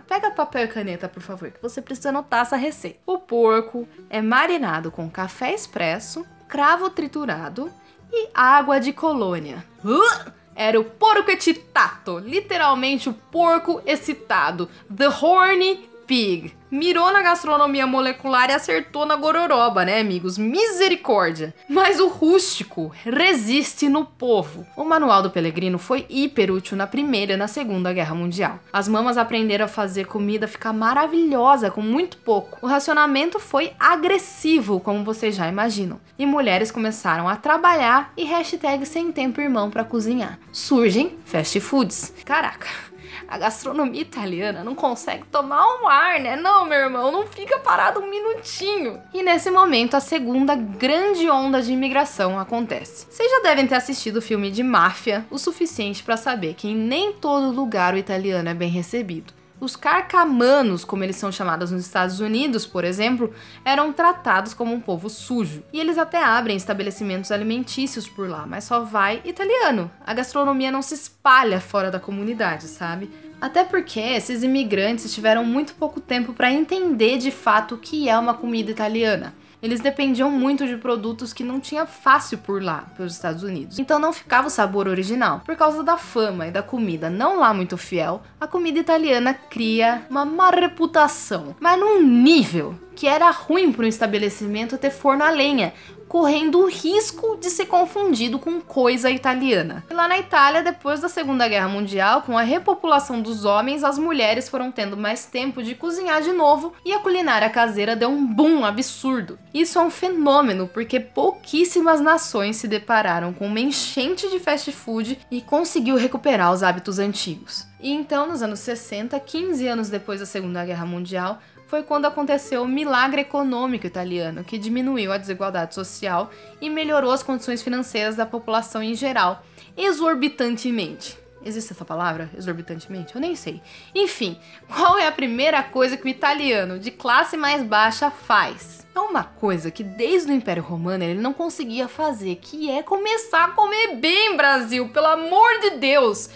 Pega 0.08 0.32
papel 0.32 0.66
e 0.66 0.68
caneta, 0.68 1.10
por 1.10 1.22
favor, 1.22 1.50
que 1.50 1.62
você 1.62 1.82
precisa 1.82 2.10
anotar 2.10 2.42
essa 2.42 2.56
receita. 2.56 3.00
O 3.06 3.18
porco 3.18 3.88
é 4.10 4.22
marinado 4.22 4.92
com 4.92 5.10
café 5.10 5.54
expresso, 5.54 6.26
cravo 6.48 6.90
triturado 6.90 7.72
e 8.12 8.30
água 8.34 8.80
de 8.80 8.94
colônia. 8.94 9.66
Uh! 9.84 10.41
Era 10.56 10.80
o 10.80 10.84
porco 10.84 11.32
excitato, 11.32 12.20
literalmente 12.20 13.10
o 13.10 13.14
porco 13.14 13.82
excitado, 13.86 14.70
the 14.96 15.08
horny 15.08 15.90
pig 16.06 16.54
mirou 16.72 17.12
na 17.12 17.22
gastronomia 17.22 17.86
molecular 17.86 18.50
e 18.50 18.54
acertou 18.54 19.06
na 19.06 19.18
gororoba, 19.18 19.84
né, 19.84 20.00
amigos? 20.00 20.38
Misericórdia! 20.38 21.54
Mas 21.68 22.00
o 22.00 22.08
rústico 22.08 22.92
resiste 23.04 23.90
no 23.90 24.06
povo. 24.06 24.66
O 24.78 24.86
manual 24.86 25.22
do 25.22 25.30
Pelegrino 25.30 25.78
foi 25.78 26.06
hiper 26.10 26.50
útil 26.50 26.78
na 26.78 26.88
Primeira 26.88 27.34
e 27.34 27.38
na 27.38 27.48
Segunda 27.48 27.92
Guerra 27.92 28.16
Mundial. 28.16 28.60
As 28.72 28.88
mamas 28.88 29.18
aprenderam 29.18 29.66
a 29.66 29.68
fazer 29.68 30.06
comida 30.06 30.48
ficar 30.48 30.72
maravilhosa 30.72 31.70
com 31.70 31.82
muito 31.82 32.18
pouco. 32.18 32.58
O 32.62 32.68
racionamento 32.68 33.38
foi 33.38 33.74
agressivo, 33.78 34.80
como 34.80 35.04
vocês 35.04 35.36
já 35.36 35.48
imaginam. 35.48 36.00
E 36.18 36.26
mulheres 36.26 36.72
começaram 36.72 37.28
a 37.28 37.36
trabalhar 37.36 38.14
e 38.16 38.24
hashtag 38.24 38.86
sem 38.86 39.12
tempo 39.12 39.42
irmão 39.42 39.70
para 39.70 39.84
cozinhar. 39.84 40.40
Surgem 40.54 41.18
fast 41.26 41.60
foods. 41.60 42.14
Caraca! 42.24 42.91
A 43.32 43.38
gastronomia 43.38 44.02
italiana 44.02 44.62
não 44.62 44.76
consegue 44.76 45.24
tomar 45.32 45.66
um 45.66 45.88
ar, 45.88 46.20
né? 46.20 46.36
Não, 46.36 46.66
meu 46.66 46.78
irmão, 46.78 47.14
não 47.14 47.26
fica 47.26 47.58
parado 47.60 48.02
um 48.02 48.10
minutinho. 48.10 49.02
E 49.14 49.24
nesse 49.24 49.50
momento, 49.50 49.96
a 49.96 50.02
segunda 50.02 50.54
grande 50.54 51.30
onda 51.30 51.62
de 51.62 51.72
imigração 51.72 52.38
acontece. 52.38 53.08
Vocês 53.10 53.32
já 53.32 53.40
devem 53.40 53.66
ter 53.66 53.76
assistido 53.76 54.18
o 54.18 54.22
filme 54.22 54.52
de 54.52 54.62
máfia 54.62 55.26
o 55.32 55.38
suficiente 55.38 56.04
para 56.04 56.18
saber 56.18 56.56
que 56.56 56.68
em 56.68 56.76
nem 56.76 57.14
todo 57.14 57.56
lugar 57.56 57.94
o 57.94 57.98
italiano 57.98 58.50
é 58.50 58.54
bem 58.54 58.70
recebido. 58.70 59.32
Os 59.62 59.76
carcamanos, 59.76 60.84
como 60.84 61.04
eles 61.04 61.18
são 61.18 61.32
chamados 61.32 61.70
nos 61.70 61.86
Estados 61.86 62.20
Unidos, 62.20 62.66
por 62.66 62.84
exemplo, 62.84 63.32
eram 63.64 63.94
tratados 63.94 64.56
como 64.56 64.74
um 64.74 64.82
povo 64.82 65.08
sujo. 65.08 65.62
E 65.72 65.80
eles 65.80 66.00
até 66.00 66.24
abrem 66.24 66.58
estabelecimentos 66.58 67.32
alimentícios 67.32 68.10
por 68.10 68.28
lá, 68.28 68.48
mas 68.48 68.64
só 68.64 68.80
vai 68.80 69.22
italiano. 69.24 69.92
A 70.04 70.16
gastronomia 70.16 70.72
não 70.72 70.82
se 70.82 70.96
espalha 70.96 71.62
fora 71.62 71.92
da 71.92 72.00
comunidade, 72.00 72.64
sabe? 72.64 73.12
Até 73.40 73.64
porque 73.64 74.00
esses 74.00 74.42
imigrantes 74.42 75.14
tiveram 75.14 75.46
muito 75.46 75.76
pouco 75.76 76.00
tempo 76.00 76.34
para 76.34 76.52
entender 76.52 77.20
de 77.20 77.30
fato 77.30 77.76
o 77.76 77.78
que 77.78 78.10
é 78.10 78.18
uma 78.18 78.34
comida 78.34 78.72
italiana 78.72 79.32
eles 79.62 79.80
dependiam 79.80 80.32
muito 80.32 80.66
de 80.66 80.78
produtos 80.78 81.34
que 81.34 81.44
não 81.44 81.60
tinha 81.60 81.86
fácil 81.86 82.38
por 82.40 82.62
lá, 82.62 82.86
pelos 82.96 83.14
Estados 83.14 83.44
Unidos. 83.44 83.80
Então 83.80 84.00
não 84.00 84.12
ficava 84.12 84.48
o 84.48 84.52
sabor 84.52 84.88
original. 84.88 85.42
Por 85.46 85.56
causa 85.56 85.84
da 85.84 85.98
fama 85.98 86.48
e 86.48 86.52
da 86.52 86.64
comida 86.64 87.10
não 87.10 87.40
lá 87.40 87.54
muito 87.54 87.78
fiel, 87.78 88.22
a 88.40 88.48
comida 88.48 88.80
italiana 88.80 89.34
cria 89.34 90.06
uma 90.10 90.26
má 90.26 90.50
reputação, 90.50 91.56
mas 91.60 91.80
num 91.80 92.02
nível 92.02 92.76
que 92.96 93.08
era 93.08 93.30
ruim 93.32 93.72
para 93.72 93.86
um 93.86 93.90
estabelecimento 93.90 94.78
ter 94.78 94.92
forno 94.92 95.24
a 95.24 95.30
lenha, 95.30 95.74
correndo 96.12 96.60
o 96.60 96.68
risco 96.68 97.38
de 97.38 97.50
ser 97.50 97.68
confundido 97.68 98.38
com 98.38 98.60
coisa 98.60 99.10
italiana. 99.10 99.82
Lá 99.90 100.10
na 100.10 100.20
Itália, 100.20 100.62
depois 100.62 101.00
da 101.00 101.08
Segunda 101.08 101.48
Guerra 101.48 101.70
Mundial, 101.70 102.24
com 102.24 102.38
a 102.38 102.42
repopulação 102.42 103.22
dos 103.22 103.46
homens, 103.46 103.82
as 103.82 103.98
mulheres 103.98 104.50
foram 104.50 104.74
tendo 104.74 104.98
mais 104.98 105.26
tempo 105.26 105.64
de 105.64 105.74
cozinhar 105.74 106.22
de 106.22 106.34
novo 106.34 106.74
e 106.86 106.92
a 106.92 107.00
culinária 107.00 107.50
caseira 107.50 107.96
deu 107.96 108.10
um 108.10 108.28
boom 108.28 108.66
absurdo. 108.66 109.40
Isso 109.54 109.80
é 109.80 109.82
um 109.82 109.90
fenômeno 109.90 110.68
porque 110.68 111.00
pouquíssimas 111.00 112.02
nações 112.02 112.58
se 112.58 112.68
depararam 112.68 113.32
com 113.32 113.48
uma 113.48 113.62
enchente 113.62 114.30
de 114.30 114.38
fast 114.38 114.70
food 114.74 115.18
e 115.32 115.40
conseguiu 115.40 115.96
recuperar 115.96 116.52
os 116.52 116.62
hábitos 116.62 117.00
antigos. 117.00 117.66
E 117.82 117.90
então, 117.90 118.28
nos 118.28 118.44
anos 118.44 118.60
60, 118.60 119.20
15 119.20 119.68
anos 119.68 119.90
depois 119.90 120.20
da 120.20 120.26
Segunda 120.26 120.64
Guerra 120.64 120.86
Mundial, 120.86 121.42
foi 121.72 121.84
quando 121.84 122.06
aconteceu 122.06 122.64
o 122.64 122.68
milagre 122.68 123.22
econômico 123.22 123.88
italiano, 123.88 124.44
que 124.44 124.58
diminuiu 124.58 125.10
a 125.10 125.18
desigualdade 125.18 125.74
social 125.74 126.30
e 126.60 126.70
melhorou 126.70 127.14
as 127.14 127.24
condições 127.24 127.64
financeiras 127.64 128.18
da 128.18 128.26
população 128.26 128.84
em 128.84 128.94
geral, 128.94 129.42
exorbitantemente. 129.78 131.18
Existe 131.46 131.72
essa 131.72 131.86
palavra? 131.86 132.30
Exorbitantemente? 132.38 133.16
Eu 133.16 133.22
nem 133.22 133.38
sei. 133.38 133.62
Enfim, 133.96 134.38
qual 134.68 135.00
é 135.00 135.08
a 135.08 135.14
primeira 135.14 135.64
coisa 135.64 135.96
que 135.96 136.04
o 136.04 136.10
italiano 136.10 136.78
de 136.78 136.92
classe 136.92 137.38
mais 137.38 137.64
baixa 137.64 138.12
faz? 138.12 138.86
É 138.94 139.00
uma 139.00 139.24
coisa 139.24 139.72
que 139.72 139.82
desde 139.82 140.30
o 140.30 140.36
Império 140.36 140.62
Romano 140.62 141.06
ele 141.06 141.22
não 141.22 141.34
conseguia 141.34 141.88
fazer, 141.88 142.36
que 142.36 142.70
é 142.70 142.84
começar 142.84 143.46
a 143.46 143.52
comer 143.52 143.96
bem, 143.96 144.36
Brasil, 144.36 144.90
pelo 144.90 145.08
amor 145.08 145.60
de 145.62 145.70
Deus! 145.78 146.30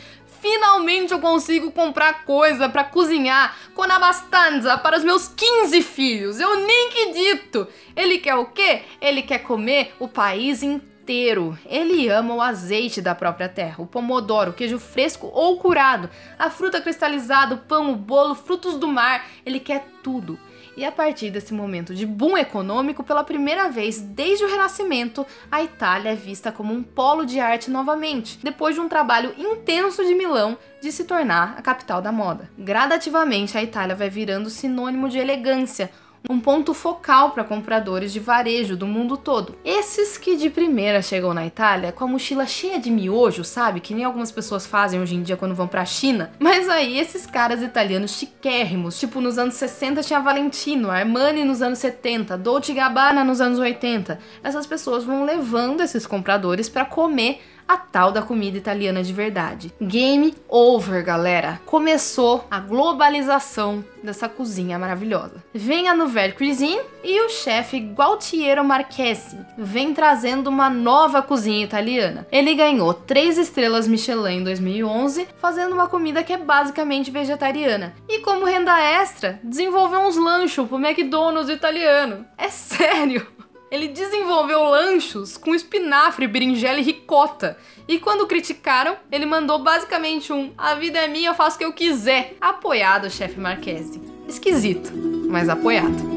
Finalmente 0.46 1.12
eu 1.12 1.20
consigo 1.20 1.72
comprar 1.72 2.24
coisa 2.24 2.70
para 2.70 2.84
cozinhar 2.84 3.58
com 3.74 3.82
a 3.82 3.98
bastanza 3.98 4.78
para 4.78 4.96
os 4.96 5.04
meus 5.04 5.28
15 5.28 5.82
filhos. 5.82 6.40
Eu 6.40 6.58
nem 6.58 6.90
acredito. 6.90 7.68
Ele 7.96 8.20
quer 8.20 8.36
o 8.36 8.46
quê? 8.46 8.84
Ele 9.02 9.24
quer 9.24 9.40
comer 9.40 9.96
o 10.00 10.08
país 10.08 10.62
inteiro. 10.62 11.58
Ele 11.66 12.08
ama 12.10 12.36
o 12.36 12.42
azeite 12.42 13.02
da 13.02 13.16
própria 13.16 13.50
terra, 13.50 13.82
o 13.82 13.88
pomodoro, 13.88 14.52
o 14.52 14.54
queijo 14.54 14.78
fresco 14.78 15.32
ou 15.34 15.58
curado, 15.58 16.12
a 16.38 16.48
fruta 16.52 16.80
cristalizada, 16.80 17.56
o 17.56 17.60
pão, 17.60 17.92
o 17.92 17.96
bolo, 17.96 18.36
frutos 18.36 18.78
do 18.78 18.88
mar. 18.88 19.26
Ele 19.44 19.60
quer 19.60 19.88
tudo. 20.04 20.38
E 20.78 20.84
a 20.84 20.92
partir 20.92 21.32
desse 21.32 21.54
momento 21.54 21.96
de 21.96 22.06
boom 22.06 22.38
econômico, 22.38 23.02
pela 23.02 23.24
primeira 23.24 23.70
vez 23.70 24.02
desde 24.02 24.44
o 24.44 24.50
Renascimento, 24.50 25.26
a 25.50 25.64
Itália 25.64 26.10
é 26.10 26.16
vista 26.16 26.52
como 26.52 26.74
um 26.74 26.84
polo 26.84 27.26
de 27.26 27.40
arte 27.40 27.72
novamente, 27.72 28.38
depois 28.44 28.76
de 28.76 28.82
um 28.82 28.90
trabalho 28.90 29.34
intenso 29.38 30.04
de 30.04 30.14
Milão 30.14 30.58
de 30.82 30.92
se 30.92 31.06
tornar 31.06 31.56
a 31.58 31.62
capital 31.62 32.02
da 32.02 32.12
moda. 32.12 32.50
Gradativamente, 32.58 33.58
a 33.58 33.64
Itália 33.64 33.96
vai 33.96 34.10
virando 34.10 34.50
sinônimo 34.50 35.08
de 35.08 35.18
elegância, 35.18 35.90
um 36.30 36.40
ponto 36.40 36.74
focal 36.74 37.32
para 37.32 37.44
compradores 37.44 38.12
de 38.12 38.20
varejo 38.20 38.76
do 38.76 38.88
mundo 38.88 39.18
todo. 39.18 39.56
Esses 39.64 40.18
que 40.18 40.36
de 40.36 40.50
primeira 40.50 41.02
chegam 41.02 41.34
na 41.34 41.46
Itália 41.46 41.92
com 41.92 42.04
a 42.04 42.08
mochila 42.08 42.46
cheia 42.46 42.80
de 42.80 42.90
miojo, 42.90 43.44
sabe? 43.44 43.80
Que 43.80 43.94
nem 43.94 44.04
algumas 44.04 44.32
pessoas 44.32 44.66
fazem 44.66 45.00
hoje 45.00 45.16
em 45.16 45.24
dia 45.24 45.38
quando 45.38 45.56
vão 45.56 45.68
pra 45.68 45.86
China. 45.86 46.32
Mas 46.40 46.68
aí 46.70 47.00
esses 47.00 47.26
caras 47.26 47.62
italianos 47.62 48.18
chiquérrimos, 48.18 49.00
tipo 49.00 49.22
nos 49.22 49.38
anos 49.38 49.56
60 49.56 50.04
tinha 50.04 50.20
Valentino, 50.20 50.90
Armani 50.90 51.44
nos 51.44 51.62
anos 51.62 51.80
70, 51.80 52.38
Dolce 52.38 52.74
Gabbana 52.74 53.24
nos 53.24 53.42
anos 53.42 53.60
80. 53.60 54.20
Essas 54.44 54.66
pessoas 54.66 55.04
vão 55.04 55.26
levando 55.26 55.82
esses 55.82 56.06
compradores 56.06 56.70
para 56.70 56.86
comer 56.86 57.42
a 57.68 57.78
tal 57.78 58.12
da 58.12 58.22
comida 58.22 58.58
italiana 58.58 59.04
de 59.04 59.14
verdade. 59.14 59.74
Game 59.82 60.34
over, 60.48 61.04
galera. 61.04 61.62
Começou 61.66 62.46
a 62.50 62.60
globalização 62.60 63.84
dessa 64.04 64.30
cozinha 64.30 64.78
maravilhosa. 64.78 65.44
Vem 65.54 65.90
a 65.90 65.96
Nouvelle 65.96 66.34
Cuisine 66.34 66.80
e 67.04 67.22
o 67.22 67.30
chefe 67.30 67.80
Gualtiero 67.80 68.64
Marchesi 68.64 69.38
vem 69.58 69.94
trazendo 69.94 70.48
uma 70.48 70.70
nova 70.70 71.22
cozinha 71.22 71.64
italiana. 71.64 72.28
Ele 72.32 72.54
ganhou 72.54 72.94
três 72.94 73.38
estrelas 73.38 73.88
Michelin 73.88 74.40
em 74.40 74.44
2011, 74.44 75.28
fazendo 75.38 75.74
uma 75.74 75.88
comida 75.88 76.24
que 76.24 76.34
é 76.34 76.38
basicamente 76.38 77.12
vegetariana. 77.12 77.94
E 78.08 78.20
como 78.20 78.46
renda 78.46 78.80
extra, 78.80 79.40
desenvolveu 79.44 80.02
uns 80.02 80.18
lanchos 80.18 80.68
pro 80.68 80.78
McDonald's 80.78 81.50
italiano. 81.50 82.26
É 82.38 82.50
sério! 82.50 83.35
Ele 83.72 83.88
desenvolveu 83.88 84.64
lanchos 84.64 85.38
com 85.38 85.54
espinafre, 85.54 86.28
berinjela 86.28 86.80
e 86.80 86.84
ricota. 86.84 87.58
E 87.88 88.00
quando 88.00 88.28
criticaram, 88.28 88.96
ele 89.12 89.26
mandou 89.26 89.60
basicamente 89.60 90.32
um 90.32 90.54
A 90.58 90.76
vida 90.76 91.00
é 91.00 91.08
minha, 91.08 91.30
eu 91.30 91.36
faço 91.36 91.56
o 91.56 91.60
que 91.60 91.66
eu 91.66 91.74
quiser. 91.74 92.36
Apoiado 92.40 93.06
o 93.06 93.12
chefe 93.12 93.40
Marquese. 93.40 94.02
Esquisito, 94.28 94.92
mas 95.28 95.50
apoiado. 95.50 96.15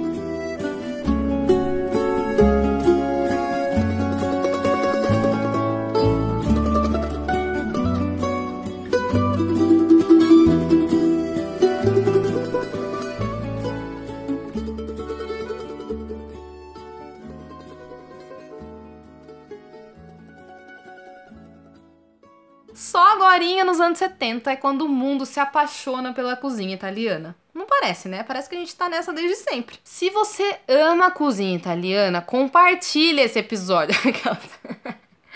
Só 22.78 23.12
agora 23.12 23.64
nos 23.64 23.80
anos 23.80 23.98
70 23.98 24.52
é 24.52 24.56
quando 24.56 24.82
o 24.82 24.88
mundo 24.88 25.26
se 25.26 25.40
apaixona 25.40 26.12
pela 26.12 26.36
cozinha 26.36 26.72
italiana. 26.72 27.34
Não 27.52 27.66
parece, 27.66 28.08
né? 28.08 28.22
Parece 28.22 28.48
que 28.48 28.54
a 28.54 28.58
gente 28.58 28.76
tá 28.76 28.88
nessa 28.88 29.12
desde 29.12 29.34
sempre. 29.34 29.80
Se 29.82 30.10
você 30.10 30.60
ama 30.68 31.06
a 31.06 31.10
cozinha 31.10 31.56
italiana, 31.56 32.22
compartilhe 32.22 33.20
esse 33.20 33.40
episódio. 33.40 33.96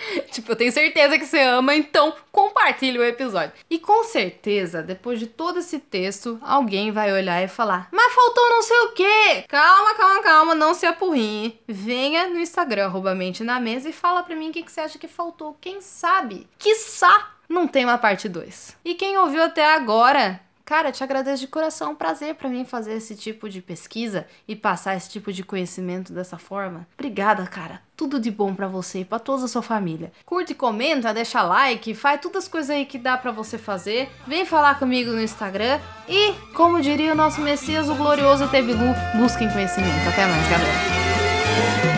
tipo, 0.30 0.52
eu 0.52 0.56
tenho 0.56 0.72
certeza 0.72 1.18
que 1.18 1.26
você 1.26 1.40
ama, 1.40 1.74
então 1.74 2.14
compartilhe 2.30 2.98
o 2.98 3.04
episódio. 3.04 3.52
E 3.68 3.78
com 3.78 4.04
certeza, 4.04 4.82
depois 4.82 5.18
de 5.18 5.26
todo 5.26 5.58
esse 5.58 5.78
texto, 5.78 6.38
alguém 6.42 6.90
vai 6.90 7.12
olhar 7.12 7.42
e 7.42 7.48
falar: 7.48 7.88
Mas 7.90 8.12
faltou 8.12 8.50
não 8.50 8.62
sei 8.62 8.78
o 8.78 8.92
quê! 8.92 9.44
Calma, 9.48 9.94
calma, 9.94 10.22
calma, 10.22 10.54
não 10.54 10.74
se 10.74 10.86
apurrinhe. 10.86 11.60
Venha 11.66 12.28
no 12.28 12.38
Instagram, 12.38 12.86
arroba 12.86 13.14
mente 13.14 13.44
na 13.44 13.60
mesa, 13.60 13.88
e 13.88 13.92
fala 13.92 14.22
pra 14.22 14.36
mim 14.36 14.50
o 14.50 14.52
que, 14.52 14.62
que 14.62 14.72
você 14.72 14.80
acha 14.80 14.98
que 14.98 15.08
faltou. 15.08 15.56
Quem 15.60 15.80
sabe? 15.80 16.48
Quiçá 16.58 17.31
não 17.48 17.66
tem 17.66 17.84
uma 17.84 17.98
parte 17.98 18.28
2. 18.28 18.76
E 18.84 18.94
quem 18.94 19.16
ouviu 19.18 19.42
até 19.42 19.74
agora, 19.74 20.40
Cara, 20.64 20.92
te 20.92 21.02
agradeço 21.02 21.40
de 21.42 21.48
coração, 21.48 21.88
é 21.88 21.90
um 21.90 21.94
prazer 21.94 22.34
para 22.36 22.48
mim 22.48 22.64
fazer 22.64 22.94
esse 22.94 23.16
tipo 23.16 23.48
de 23.48 23.60
pesquisa 23.60 24.26
e 24.46 24.54
passar 24.54 24.96
esse 24.96 25.10
tipo 25.10 25.32
de 25.32 25.42
conhecimento 25.42 26.12
dessa 26.12 26.38
forma. 26.38 26.86
Obrigada, 26.94 27.44
cara. 27.46 27.82
Tudo 27.96 28.18
de 28.18 28.30
bom 28.30 28.54
para 28.54 28.68
você 28.68 29.00
e 29.00 29.04
para 29.04 29.18
toda 29.18 29.44
a 29.44 29.48
sua 29.48 29.60
família. 29.60 30.12
Curte, 30.24 30.54
comenta, 30.54 31.12
deixa 31.12 31.42
like, 31.42 31.94
faz 31.94 32.20
todas 32.20 32.44
as 32.44 32.48
coisas 32.48 32.70
aí 32.70 32.86
que 32.86 32.96
dá 32.96 33.16
para 33.16 33.32
você 33.32 33.58
fazer. 33.58 34.08
Vem 34.26 34.46
falar 34.46 34.78
comigo 34.78 35.10
no 35.10 35.20
Instagram 35.20 35.78
e, 36.08 36.32
como 36.54 36.80
diria 36.80 37.12
o 37.12 37.16
nosso 37.16 37.40
Messias, 37.40 37.88
o 37.88 37.94
glorioso 37.94 38.48
Tebilu, 38.48 38.94
busquem 39.16 39.50
conhecimento. 39.50 40.08
Até 40.08 40.26
mais, 40.26 40.48
galera. 40.48 41.91